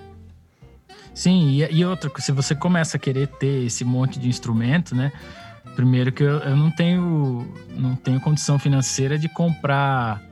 [1.15, 5.13] Sim, e, e outra, se você começa a querer ter esse monte de instrumento, né?
[5.77, 7.47] Primeiro que eu, eu não tenho
[7.77, 10.23] não tenho condição financeira de comprar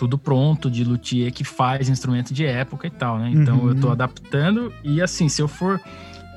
[0.00, 3.30] tudo pronto de luthier que faz instrumento de época e tal, né?
[3.34, 3.68] Então uhum.
[3.68, 5.78] eu tô adaptando e assim, se eu for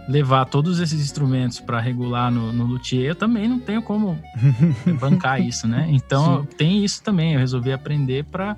[0.06, 4.20] levar todos esses instrumentos para regular no, no luthier, eu também não tenho como
[5.00, 5.88] bancar isso, né?
[5.92, 6.58] Então Sim.
[6.58, 8.58] tem isso também, eu resolvi aprender para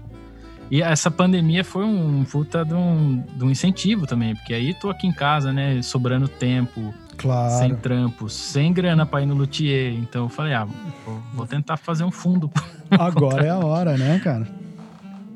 [0.72, 4.90] e essa pandemia foi um puta de um, de um incentivo também, porque aí tô
[4.90, 7.60] aqui em casa, né, sobrando tempo, claro.
[7.60, 9.94] sem trampos, sem grana para ir no luthier.
[9.94, 10.68] Então eu falei, ah,
[11.32, 12.50] vou tentar fazer um fundo.
[12.90, 14.65] Agora é a hora, né, cara?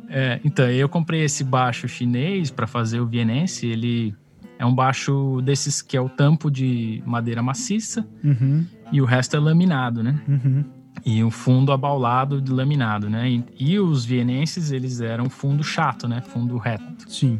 [0.10, 4.15] É, então eu comprei esse baixo chinês para fazer o vienense, ele
[4.58, 8.65] é um baixo desses que é o tampo de madeira maciça uhum.
[8.91, 10.19] e o resto é laminado, né?
[10.28, 10.65] Uhum.
[11.06, 13.30] E o fundo abaulado de laminado, né?
[13.30, 16.22] E, e, os vienenses, eles eram fundo chato, né?
[16.22, 17.10] Fundo reto.
[17.10, 17.39] Sim.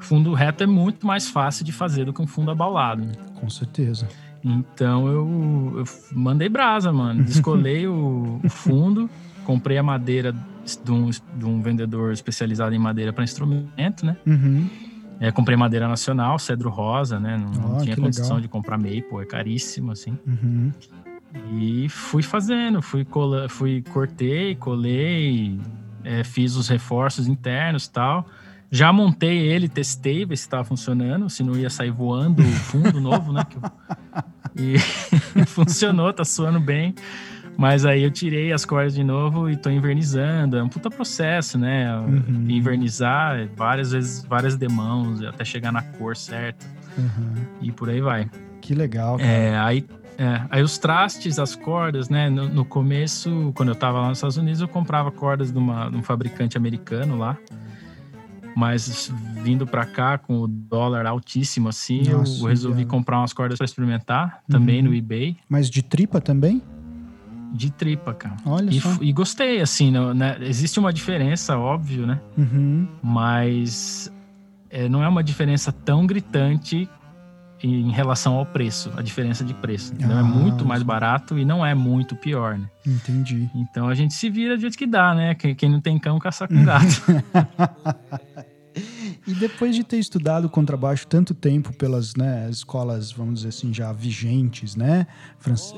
[0.00, 3.02] Fundo reto é muito mais fácil de fazer do que um fundo abaulado.
[3.02, 3.12] Né?
[3.36, 4.06] Com certeza.
[4.44, 7.24] Então eu, eu mandei brasa, mano.
[7.24, 9.08] Descolei o, o, fundo,
[9.44, 10.34] comprei a madeira
[10.82, 14.16] de um, de um vendedor especializado em madeira para instrumento, né?
[14.26, 14.68] Uhum.
[15.20, 17.36] É, comprei madeira nacional, cedro rosa, né?
[17.36, 18.40] Não, oh, tinha condição legal.
[18.40, 20.18] de comprar maple, é caríssimo, assim.
[20.26, 20.72] Uhum.
[21.58, 25.58] E fui fazendo, fui, cola, fui cortei, colei,
[26.02, 28.26] é, fiz os reforços internos tal.
[28.70, 32.98] Já montei ele, testei, ver se estava funcionando, se não ia sair voando o fundo
[33.00, 33.44] novo, né?
[34.56, 34.78] E
[35.46, 36.94] funcionou, tá suando bem.
[37.56, 40.56] Mas aí eu tirei as cordas de novo e tô invernizando.
[40.56, 41.96] É um puta processo, né?
[41.98, 42.46] Uhum.
[42.48, 46.66] Invernizar várias vezes, várias demãos, até chegar na cor certa.
[46.98, 47.44] Uhum.
[47.60, 48.28] E por aí vai.
[48.60, 49.28] Que legal, cara.
[49.28, 49.86] É, aí,
[50.18, 52.28] é, aí os trastes, as cordas, né?
[52.28, 55.88] No, no, começo, quando eu tava lá nos Estados Unidos, eu comprava cordas de, uma,
[55.88, 57.36] de um fabricante americano lá.
[58.56, 59.12] Mas
[59.42, 63.64] vindo para cá com o dólar altíssimo assim, Nossa, eu resolvi comprar umas cordas para
[63.64, 64.90] experimentar, também uhum.
[64.90, 65.36] no eBay.
[65.48, 66.62] Mas de tripa também?
[67.54, 68.36] De tripa, cara.
[68.44, 68.96] Olha e, só.
[69.00, 70.36] E gostei, assim, né?
[70.40, 72.20] Existe uma diferença, óbvio, né?
[72.36, 72.88] Uhum.
[73.00, 74.12] Mas
[74.68, 76.88] é, não é uma diferença tão gritante
[77.62, 79.94] em relação ao preço, a diferença de preço.
[80.02, 82.68] Ah, é muito mais barato e não é muito pior, né?
[82.86, 83.48] Entendi.
[83.54, 85.34] Então a gente se vira do jeito que dá, né?
[85.34, 86.84] Quem não tem cão, caça com gato.
[89.26, 93.92] E depois de ter estudado contrabaixo tanto tempo pelas né, escolas, vamos dizer assim, já
[93.92, 95.06] vigentes, né?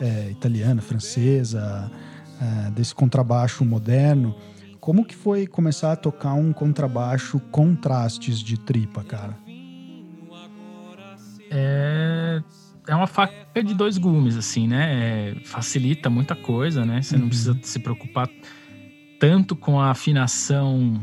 [0.00, 1.90] É, italiana, francesa,
[2.40, 4.34] é, desse contrabaixo moderno,
[4.80, 9.36] como que foi começar a tocar um contrabaixo com trastes de tripa, cara?
[11.50, 12.42] É,
[12.86, 15.32] é uma faca de dois gumes, assim, né?
[15.32, 17.02] É, facilita muita coisa, né?
[17.02, 17.22] Você uhum.
[17.22, 18.28] não precisa se preocupar
[19.18, 21.00] tanto com a afinação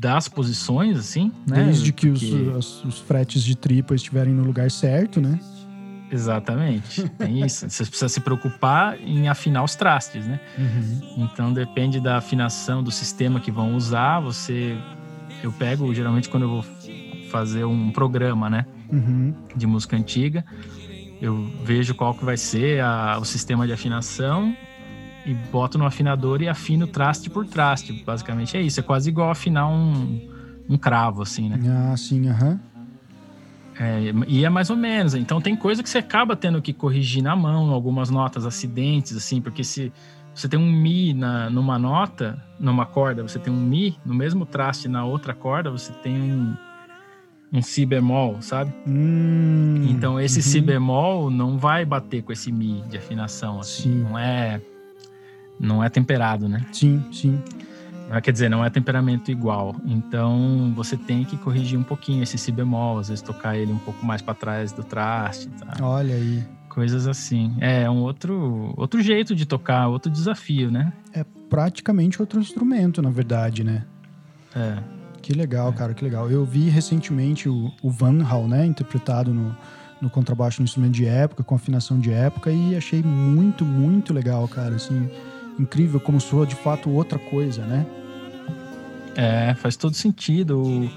[0.00, 1.64] das posições, assim, né?
[1.64, 2.34] Desde que Porque...
[2.56, 5.38] os, os, fretes de tripa estiverem no lugar certo, né?
[6.10, 7.68] Exatamente, tem isso.
[7.68, 10.40] Você precisa se preocupar em afinar os trastes, né?
[10.58, 11.24] Uhum.
[11.24, 14.20] Então depende da afinação do sistema que vão usar.
[14.20, 14.74] Você,
[15.42, 16.64] eu pego geralmente quando eu vou
[17.30, 18.64] fazer um programa, né?
[18.90, 19.34] Uhum.
[19.54, 20.44] De música antiga,
[21.20, 24.56] eu vejo qual que vai ser a, o sistema de afinação
[25.26, 27.92] e boto no afinador e afino traste por traste.
[28.04, 28.80] Basicamente é isso.
[28.80, 30.20] É quase igual afinar um,
[30.68, 31.60] um cravo, assim, né?
[31.68, 32.50] Ah, sim, aham.
[32.50, 32.70] Uhum.
[33.78, 35.14] É, e é mais ou menos.
[35.14, 39.40] Então tem coisa que você acaba tendo que corrigir na mão, algumas notas, acidentes, assim,
[39.40, 39.90] porque se
[40.34, 44.44] você tem um Mi na, numa nota, numa corda, você tem um Mi, no mesmo
[44.44, 46.54] traste na outra corda, você tem um,
[47.50, 48.70] um Si bemol, sabe?
[48.86, 50.42] Hum, então esse uhum.
[50.42, 53.84] Si bemol não vai bater com esse Mi de afinação, assim.
[53.84, 54.02] Sim.
[54.02, 54.60] Não é
[55.60, 56.64] não é temperado, né?
[56.72, 57.40] Sim, sim.
[58.22, 59.76] Quer dizer, não é temperamento igual.
[59.84, 63.78] Então você tem que corrigir um pouquinho esse si bemol, às vezes tocar ele um
[63.78, 65.48] pouco mais para trás do traste.
[65.50, 65.76] Tá?
[65.80, 66.42] Olha aí.
[66.68, 67.56] Coisas assim.
[67.60, 70.92] É um outro, outro jeito de tocar, outro desafio, né?
[71.12, 73.84] É praticamente outro instrumento, na verdade, né?
[74.56, 74.78] É.
[75.22, 75.72] Que legal, é.
[75.72, 76.28] cara, que legal.
[76.30, 78.66] Eu vi recentemente o, o Van Hal, né?
[78.66, 79.54] Interpretado no,
[80.00, 84.46] no contrabaixo no instrumento de época, com afinação de época, e achei muito, muito legal,
[84.48, 84.76] cara.
[84.76, 85.08] Assim,
[85.58, 87.86] incrível como soa de fato outra coisa, né?
[89.16, 90.90] É, faz todo sentido.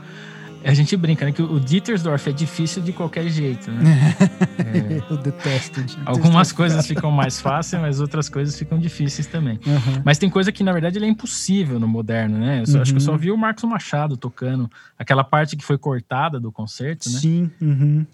[0.63, 1.31] A gente brinca, né?
[1.33, 4.15] Que o Dietersdorf é difícil de qualquer jeito, né?
[4.59, 5.03] é.
[5.11, 5.81] Eu detesto.
[5.81, 9.59] detesto Algumas coisas ficam mais fáceis, mas outras coisas ficam difíceis também.
[9.65, 10.01] Uhum.
[10.05, 12.61] Mas tem coisa que, na verdade, ele é impossível no moderno, né?
[12.61, 12.81] Eu só, uhum.
[12.81, 13.17] Acho que eu só uhum.
[13.17, 17.19] vi o Marcos Machado tocando aquela parte que foi cortada do concerto, né?
[17.19, 17.51] Sim.
[17.61, 18.05] Uhum.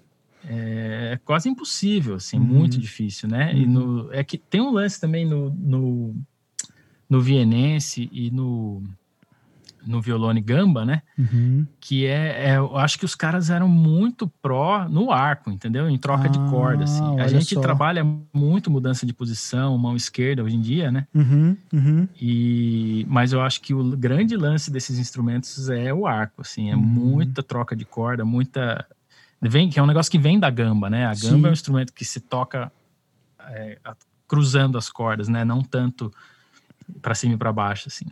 [0.52, 2.44] É quase impossível, assim, uhum.
[2.44, 3.54] muito difícil, né?
[3.54, 6.16] E no, é que tem um lance também no, no
[7.10, 8.84] no vienense e no
[9.86, 11.02] no violone gamba, né?
[11.18, 11.66] Uhum.
[11.80, 15.90] Que é, é, eu acho que os caras eram muito pró no arco, entendeu?
[15.90, 17.20] Em troca ah, de corda, assim.
[17.20, 17.62] A gente só.
[17.62, 21.08] trabalha muito mudança de posição, mão esquerda hoje em dia, né?
[21.14, 22.08] Uhum, uhum.
[22.20, 26.70] E, mas eu acho que o grande lance desses instrumentos é o arco, assim.
[26.70, 26.82] É uhum.
[26.82, 28.86] muita troca de corda, muita...
[29.42, 31.06] Vem, que é um negócio que vem da gamba, né?
[31.06, 31.46] A gamba Sim.
[31.46, 32.72] é um instrumento que se toca
[33.40, 33.78] é,
[34.28, 35.46] cruzando as cordas, né?
[35.46, 36.12] Não tanto
[37.02, 38.06] para cima e para baixo, assim.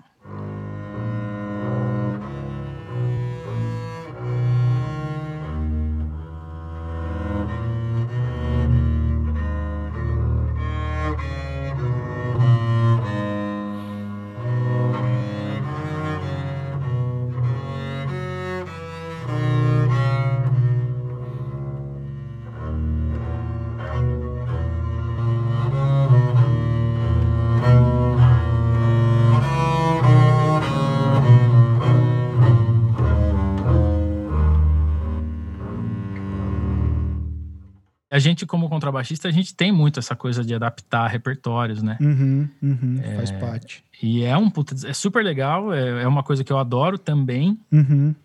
[38.17, 41.97] A gente, como contrabaixista, a gente tem muito essa coisa de adaptar repertórios, né?
[42.01, 43.83] Uhum, uhum, é, faz parte.
[44.01, 47.59] E é um puta, é super legal, é, é uma coisa que eu adoro também.
[47.71, 48.15] Uhum.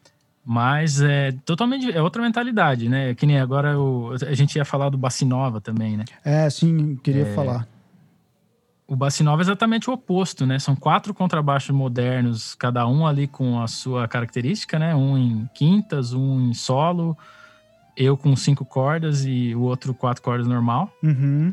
[0.44, 3.14] Mas é totalmente é outra mentalidade, né?
[3.14, 6.04] Que nem agora eu, a gente ia falar do Bassinova também, né?
[6.24, 7.68] É, sim, queria é, falar.
[8.88, 10.58] O Bassinova é exatamente o oposto, né?
[10.58, 14.94] São quatro contrabaixos modernos, cada um ali com a sua característica, né?
[14.94, 17.16] Um em quintas, um em solo,
[17.96, 20.90] eu com cinco cordas e o outro quatro cordas normal.
[21.02, 21.52] Uhum.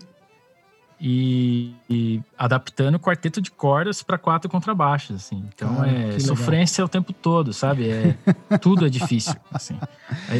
[1.01, 5.45] E, e, adaptando o quarteto de cordas para quatro contrabaixos, assim.
[5.55, 7.89] Então é sofrência o tempo todo, sabe?
[7.89, 8.17] É,
[8.59, 9.79] tudo é difícil, assim.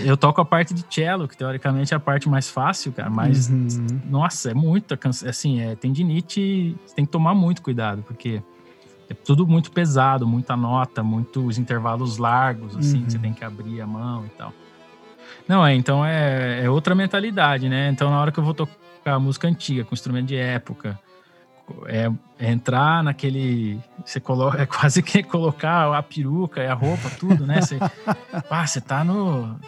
[0.04, 3.50] Eu toco a parte de cello, que teoricamente é a parte mais fácil, cara, mas
[3.50, 3.88] uhum.
[4.10, 8.44] nossa, é muita cansa, assim, é tendinite, você tem que tomar muito cuidado, porque
[9.10, 13.06] é tudo muito pesado, muita nota, muitos intervalos largos, assim, uhum.
[13.06, 14.54] que você tem que abrir a mão e tal.
[15.50, 17.90] Não, é, então é, é outra mentalidade, né?
[17.90, 21.00] Então na hora que eu vou tocar música antiga, com instrumento de época,
[21.88, 22.08] é,
[22.38, 23.80] é, entrar naquele.
[24.06, 27.62] Você coloca, é quase que colocar a peruca e a roupa, tudo, né?
[27.62, 27.80] Você,
[28.48, 29.60] ah, você tá no.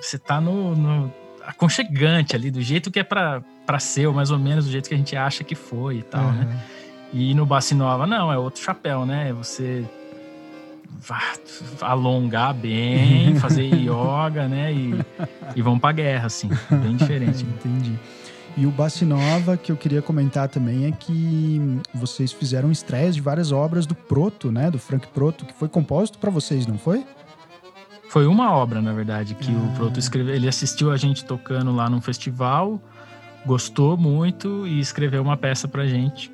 [0.00, 1.12] Você tá no, no
[1.46, 3.42] aconchegante ali, do jeito que é para
[3.78, 6.24] ser, ou mais ou menos do jeito que a gente acha que foi e tal,
[6.24, 6.32] uhum.
[6.32, 6.60] né?
[7.12, 9.32] E no Bassi Nova, não, é outro chapéu, né?
[9.32, 9.88] Você
[11.80, 14.72] alongar bem, fazer yoga, né?
[14.72, 14.94] E,
[15.56, 16.48] e vão pra guerra, assim.
[16.70, 17.44] Bem diferente.
[17.46, 17.98] Entendi.
[18.56, 21.60] E o Bassi Nova, que eu queria comentar também, é que
[21.94, 24.70] vocês fizeram estreias de várias obras do Proto, né?
[24.70, 27.06] Do Frank Proto, que foi composto para vocês, não foi?
[28.08, 29.58] Foi uma obra, na verdade, que ah.
[29.58, 30.34] o Proto escreveu.
[30.34, 32.80] Ele assistiu a gente tocando lá num festival,
[33.46, 36.32] gostou muito e escreveu uma peça pra gente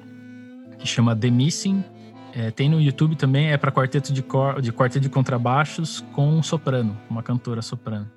[0.79, 1.85] que chama The Missing,
[2.37, 6.43] é, tem no YouTube também, é para quarteto de, cor, de quarteto de contrabaixos com
[6.43, 8.11] soprano, uma cantora soprano.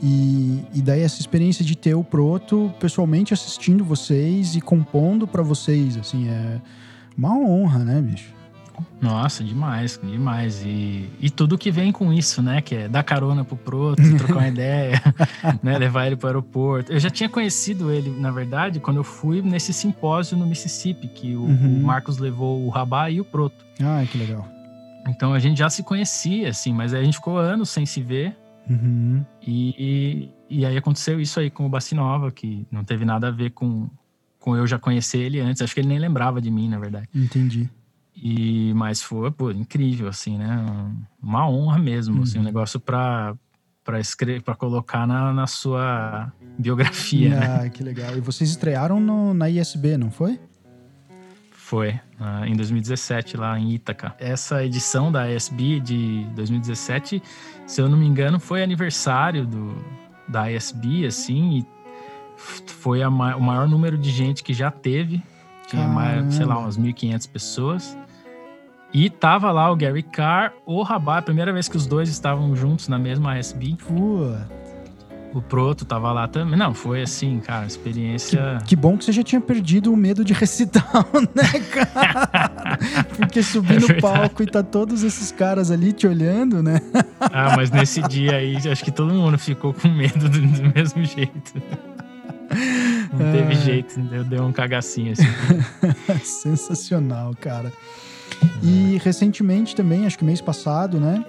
[0.00, 5.42] E, e daí essa experiência de ter o Proto pessoalmente assistindo vocês e compondo para
[5.42, 6.60] vocês, assim, é
[7.16, 8.32] uma honra, né, bicho?
[9.00, 10.62] Nossa, demais, demais.
[10.64, 12.60] E, e tudo que vem com isso, né?
[12.60, 15.02] Que é dar carona pro Proto, trocar uma ideia,
[15.62, 15.78] né?
[15.78, 16.92] Levar ele pro aeroporto.
[16.92, 21.36] Eu já tinha conhecido ele, na verdade, quando eu fui nesse simpósio no Mississippi, que
[21.36, 21.80] o, uhum.
[21.80, 23.64] o Marcos levou o Rabá e o Proto.
[23.80, 24.46] Ah, que legal.
[25.08, 28.02] Então a gente já se conhecia, assim, mas aí a gente ficou anos sem se
[28.02, 28.36] ver.
[28.68, 29.24] Uhum.
[29.40, 33.30] E, e, e, aí aconteceu isso aí com o Bacinova, que não teve nada a
[33.30, 33.88] ver com,
[34.40, 35.62] com eu já conhecer ele antes.
[35.62, 37.08] Acho que ele nem lembrava de mim, na verdade.
[37.14, 37.70] Entendi.
[38.16, 40.64] E, mas foi, pô, incrível, assim, né?
[41.22, 42.22] Uma honra mesmo, uhum.
[42.22, 42.46] assim, um uhum.
[42.46, 43.34] negócio para
[43.84, 47.38] para escrever, para colocar na, na sua biografia.
[47.38, 47.70] Ah, né?
[47.70, 48.16] que legal.
[48.16, 50.40] E vocês estrearam no, na ISB, não foi?
[51.52, 54.12] Foi, uh, em 2017, lá em Ítaca.
[54.18, 57.22] Essa edição da ISB de 2017,
[57.64, 59.84] se eu não me engano, foi aniversário do,
[60.28, 61.66] da ISB, assim, e
[62.36, 65.22] foi a, o maior número de gente que já teve.
[65.68, 67.98] Tinha mais, sei lá, umas 1.500 pessoas.
[68.96, 72.56] E tava lá o Gary Carr, o Rabat, a primeira vez que os dois estavam
[72.56, 73.76] juntos na mesma ASB.
[73.86, 74.48] Pua.
[75.34, 76.58] O Proto tava lá também.
[76.58, 78.56] Não, foi assim, cara, experiência.
[78.60, 81.04] Que, que bom que você já tinha perdido o medo de recital,
[81.36, 82.78] né, cara?
[83.18, 86.80] Porque subir é no palco e tá todos esses caras ali te olhando, né?
[87.20, 91.04] ah, mas nesse dia aí, acho que todo mundo ficou com medo do, do mesmo
[91.04, 91.52] jeito.
[93.12, 93.56] Não teve é...
[93.56, 95.28] jeito, eu dei um cagacinho assim.
[96.24, 97.70] Sensacional, cara.
[98.62, 101.24] E recentemente também, acho que mês passado, né?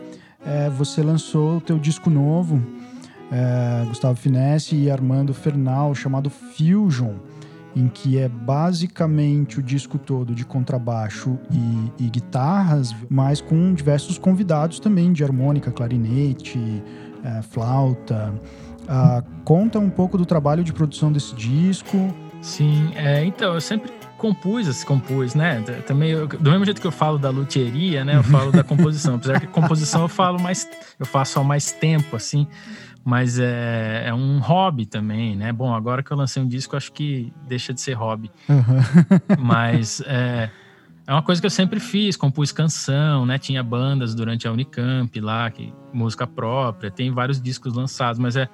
[0.45, 2.61] É, você lançou o teu disco novo,
[3.31, 7.15] é, Gustavo Finesse e Armando Fernal, chamado Fusion.
[7.75, 14.17] em que é basicamente o disco todo de contrabaixo e, e guitarras, mas com diversos
[14.17, 16.83] convidados também de harmônica, clarinete,
[17.23, 18.33] é, flauta.
[18.83, 21.97] Uh, conta um pouco do trabalho de produção desse disco.
[22.41, 25.61] Sim, é, então, eu sempre compus, assim, compus, né?
[25.85, 28.17] Também, eu, do mesmo jeito que eu falo da luthieria, né?
[28.17, 29.15] Eu falo da composição.
[29.15, 30.67] Apesar que composição eu falo mais,
[30.99, 32.47] eu faço há mais tempo, assim.
[33.03, 35.53] Mas é, é um hobby também, né?
[35.53, 38.29] Bom, agora que eu lancei um disco, acho que deixa de ser hobby.
[38.49, 38.81] Uhum.
[39.39, 40.49] Mas é,
[41.07, 43.37] é uma coisa que eu sempre fiz, compus canção, né?
[43.37, 48.49] Tinha bandas durante a Unicamp lá, que, música própria, tem vários discos lançados, mas é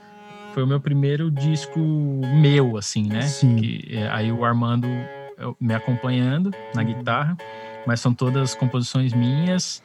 [0.53, 3.23] foi o meu primeiro disco meu, assim, né?
[3.23, 3.55] Sim.
[3.55, 4.87] Que, é, aí o Armando
[5.59, 6.87] me acompanhando na uhum.
[6.87, 7.37] guitarra,
[7.85, 9.83] mas são todas composições minhas,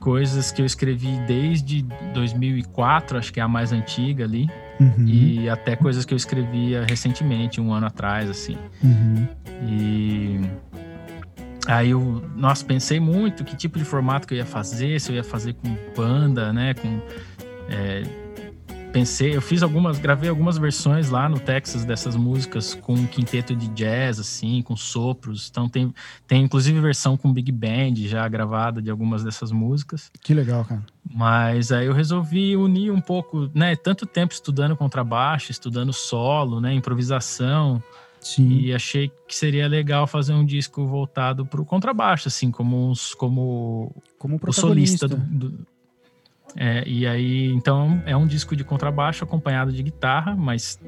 [0.00, 1.82] coisas que eu escrevi desde
[2.14, 4.48] 2004, acho que é a mais antiga ali,
[4.80, 5.06] uhum.
[5.06, 8.56] e até coisas que eu escrevia recentemente, um ano atrás, assim.
[8.82, 9.26] Uhum.
[9.62, 10.40] E
[11.66, 15.16] aí eu, nossa, pensei muito que tipo de formato que eu ia fazer, se eu
[15.16, 17.00] ia fazer com banda, né, com
[17.68, 18.02] é,
[18.96, 23.54] pensei, eu fiz algumas, gravei algumas versões lá no Texas dessas músicas com um quinteto
[23.54, 25.48] de jazz, assim, com sopros.
[25.50, 25.94] Então tem,
[26.26, 30.10] tem inclusive versão com Big Band já gravada de algumas dessas músicas.
[30.22, 30.82] Que legal, cara.
[31.14, 33.76] Mas aí eu resolvi unir um pouco, né?
[33.76, 36.72] Tanto tempo estudando contrabaixo, estudando solo, né?
[36.72, 37.82] Improvisação.
[38.18, 38.48] Sim.
[38.48, 43.12] E achei que seria legal fazer um disco voltado para o contrabaixo, assim, como, uns,
[43.12, 45.66] como, como o solista do, do
[46.56, 50.80] é, e aí, então, é um disco de contrabaixo acompanhado de guitarra, mas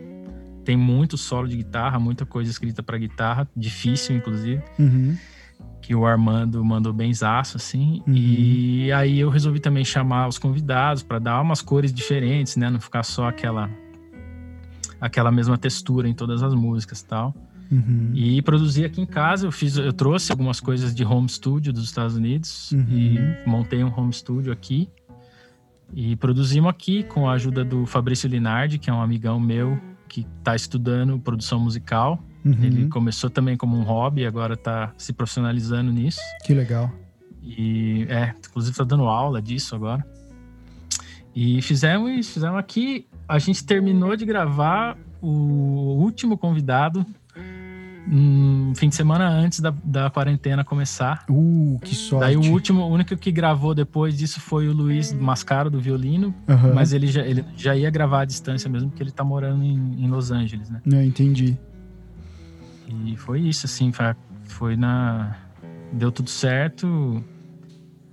[0.64, 4.62] tem muito solo de guitarra, muita coisa escrita para guitarra, difícil, inclusive.
[4.78, 5.16] Uhum.
[5.80, 8.02] Que o Armando mandou benzaço, assim.
[8.06, 8.14] Uhum.
[8.14, 12.68] E aí eu resolvi também chamar os convidados para dar umas cores diferentes, né?
[12.68, 13.70] Não ficar só aquela
[15.00, 17.34] aquela mesma textura em todas as músicas tal.
[17.70, 18.10] Uhum.
[18.14, 21.84] E produzi aqui em casa, eu fiz, eu trouxe algumas coisas de home studio dos
[21.84, 22.86] Estados Unidos uhum.
[22.90, 24.88] e montei um home studio aqui.
[25.92, 30.26] E produzimos aqui com a ajuda do Fabrício Linardi, que é um amigão meu que
[30.38, 32.22] está estudando produção musical.
[32.44, 32.56] Uhum.
[32.62, 36.20] Ele começou também como um hobby, agora está se profissionalizando nisso.
[36.44, 36.90] Que legal.
[37.42, 40.04] E é, inclusive está dando aula disso agora.
[41.34, 43.06] E fizemos, fizemos aqui.
[43.28, 47.04] A gente terminou de gravar o último convidado
[48.10, 51.24] um fim de semana antes da, da quarentena começar.
[51.28, 52.20] Uh, que sorte.
[52.20, 56.34] Daí o último, o único que gravou depois disso foi o Luiz Mascaro do violino,
[56.48, 56.74] uhum.
[56.74, 60.04] mas ele já, ele já ia gravar à distância mesmo, porque ele tá morando em,
[60.04, 60.80] em Los Angeles, né?
[60.86, 61.56] Eu entendi.
[63.04, 64.06] E foi isso, assim, foi,
[64.44, 65.36] foi na.
[65.92, 67.22] Deu tudo certo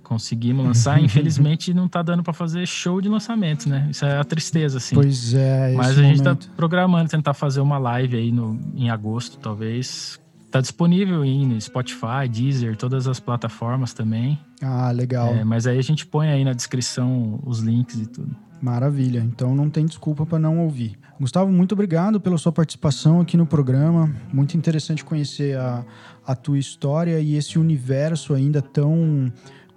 [0.06, 1.02] conseguimos lançar.
[1.02, 3.88] Infelizmente, não tá dando para fazer show de lançamento, né?
[3.90, 4.94] Isso é a tristeza, assim.
[4.94, 5.72] Pois é.
[5.72, 10.20] Mas a gente tá programando tentar fazer uma live aí no, em agosto, talvez.
[10.50, 14.38] Tá disponível aí no Spotify, Deezer, todas as plataformas também.
[14.62, 15.34] Ah, legal.
[15.34, 18.34] É, mas aí a gente põe aí na descrição os links e tudo.
[18.62, 19.18] Maravilha.
[19.18, 20.98] Então não tem desculpa para não ouvir.
[21.20, 24.14] Gustavo, muito obrigado pela sua participação aqui no programa.
[24.32, 25.84] Muito interessante conhecer a,
[26.26, 29.30] a tua história e esse universo ainda tão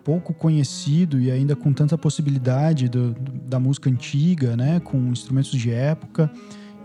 [0.09, 5.51] pouco conhecido e ainda com tanta possibilidade do, do, da música antiga, né, com instrumentos
[5.51, 6.31] de época.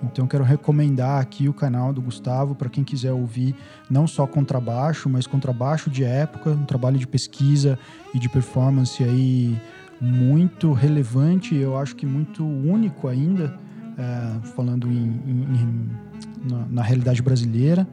[0.03, 3.55] Então quero recomendar aqui o canal do Gustavo para quem quiser ouvir
[3.89, 7.79] não só contrabaixo, mas contrabaixo de época, um trabalho de pesquisa
[8.13, 9.59] e de performance aí
[9.99, 13.59] muito relevante, eu acho que muito único ainda,
[13.97, 15.91] é, falando em, em, em,
[16.47, 17.89] na, na realidade brasileira.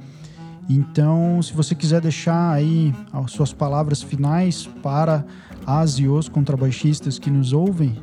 [0.73, 5.25] Então, se você quiser deixar aí as suas palavras finais para
[5.67, 8.01] as e os contrabaixistas que nos ouvem.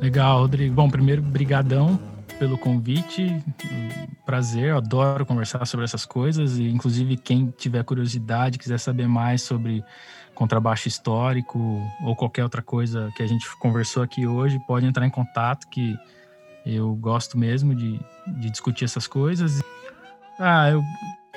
[0.00, 0.74] Legal, Rodrigo.
[0.74, 1.96] Bom, primeiro, brigadão
[2.40, 3.40] pelo convite.
[4.26, 9.42] Prazer, eu adoro conversar sobre essas coisas e inclusive quem tiver curiosidade, quiser saber mais
[9.42, 9.84] sobre
[10.34, 15.10] contrabaixo histórico ou qualquer outra coisa que a gente conversou aqui hoje, pode entrar em
[15.10, 15.96] contato que
[16.66, 19.62] eu gosto mesmo de, de discutir essas coisas.
[20.38, 20.84] Ah, eu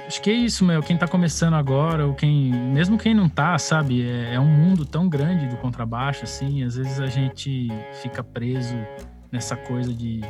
[0.05, 0.81] acho que é isso, meu.
[0.83, 2.51] Quem tá começando agora, ou quem.
[2.51, 4.05] Mesmo quem não tá, sabe?
[4.07, 6.63] É, é um mundo tão grande do contrabaixo, assim.
[6.63, 7.69] Às vezes a gente
[8.01, 8.75] fica preso
[9.31, 10.21] nessa coisa de,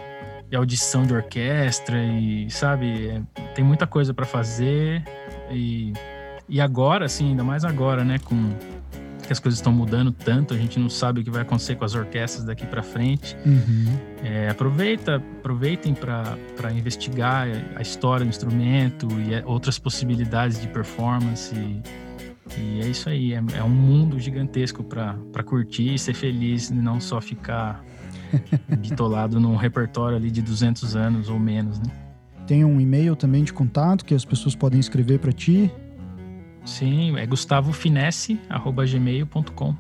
[0.50, 3.08] de audição de orquestra e, sabe?
[3.10, 3.22] É,
[3.56, 5.04] tem muita coisa para fazer.
[5.50, 5.94] E,
[6.48, 8.20] e agora, assim, ainda mais agora, né?
[8.20, 8.54] Com
[9.30, 11.86] que as coisas estão mudando tanto, a gente não sabe o que vai acontecer com
[11.86, 13.38] as orquestras daqui para frente.
[13.46, 13.86] Uhum.
[14.24, 21.54] É, aproveita, aproveitem para investigar a história do instrumento e é, outras possibilidades de performance.
[21.54, 21.80] E,
[22.60, 26.74] e é isso aí, é, é um mundo gigantesco para curtir e ser feliz e
[26.74, 27.86] não só ficar
[28.80, 31.92] bitolado num repertório ali de 200 anos ou menos, né?
[32.48, 35.72] Tem um e-mail também de contato que as pessoas podem escrever para ti?
[36.66, 39.76] Sim, é gustavofinesse@gmail.com.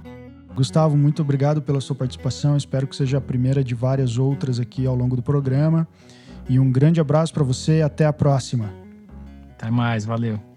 [0.55, 2.57] Gustavo, muito obrigado pela sua participação.
[2.57, 5.88] Espero que seja a primeira de várias outras aqui ao longo do programa.
[6.49, 7.82] E um grande abraço para você.
[7.82, 8.73] Até a próxima.
[9.51, 10.03] Até mais.
[10.03, 10.49] Valeu.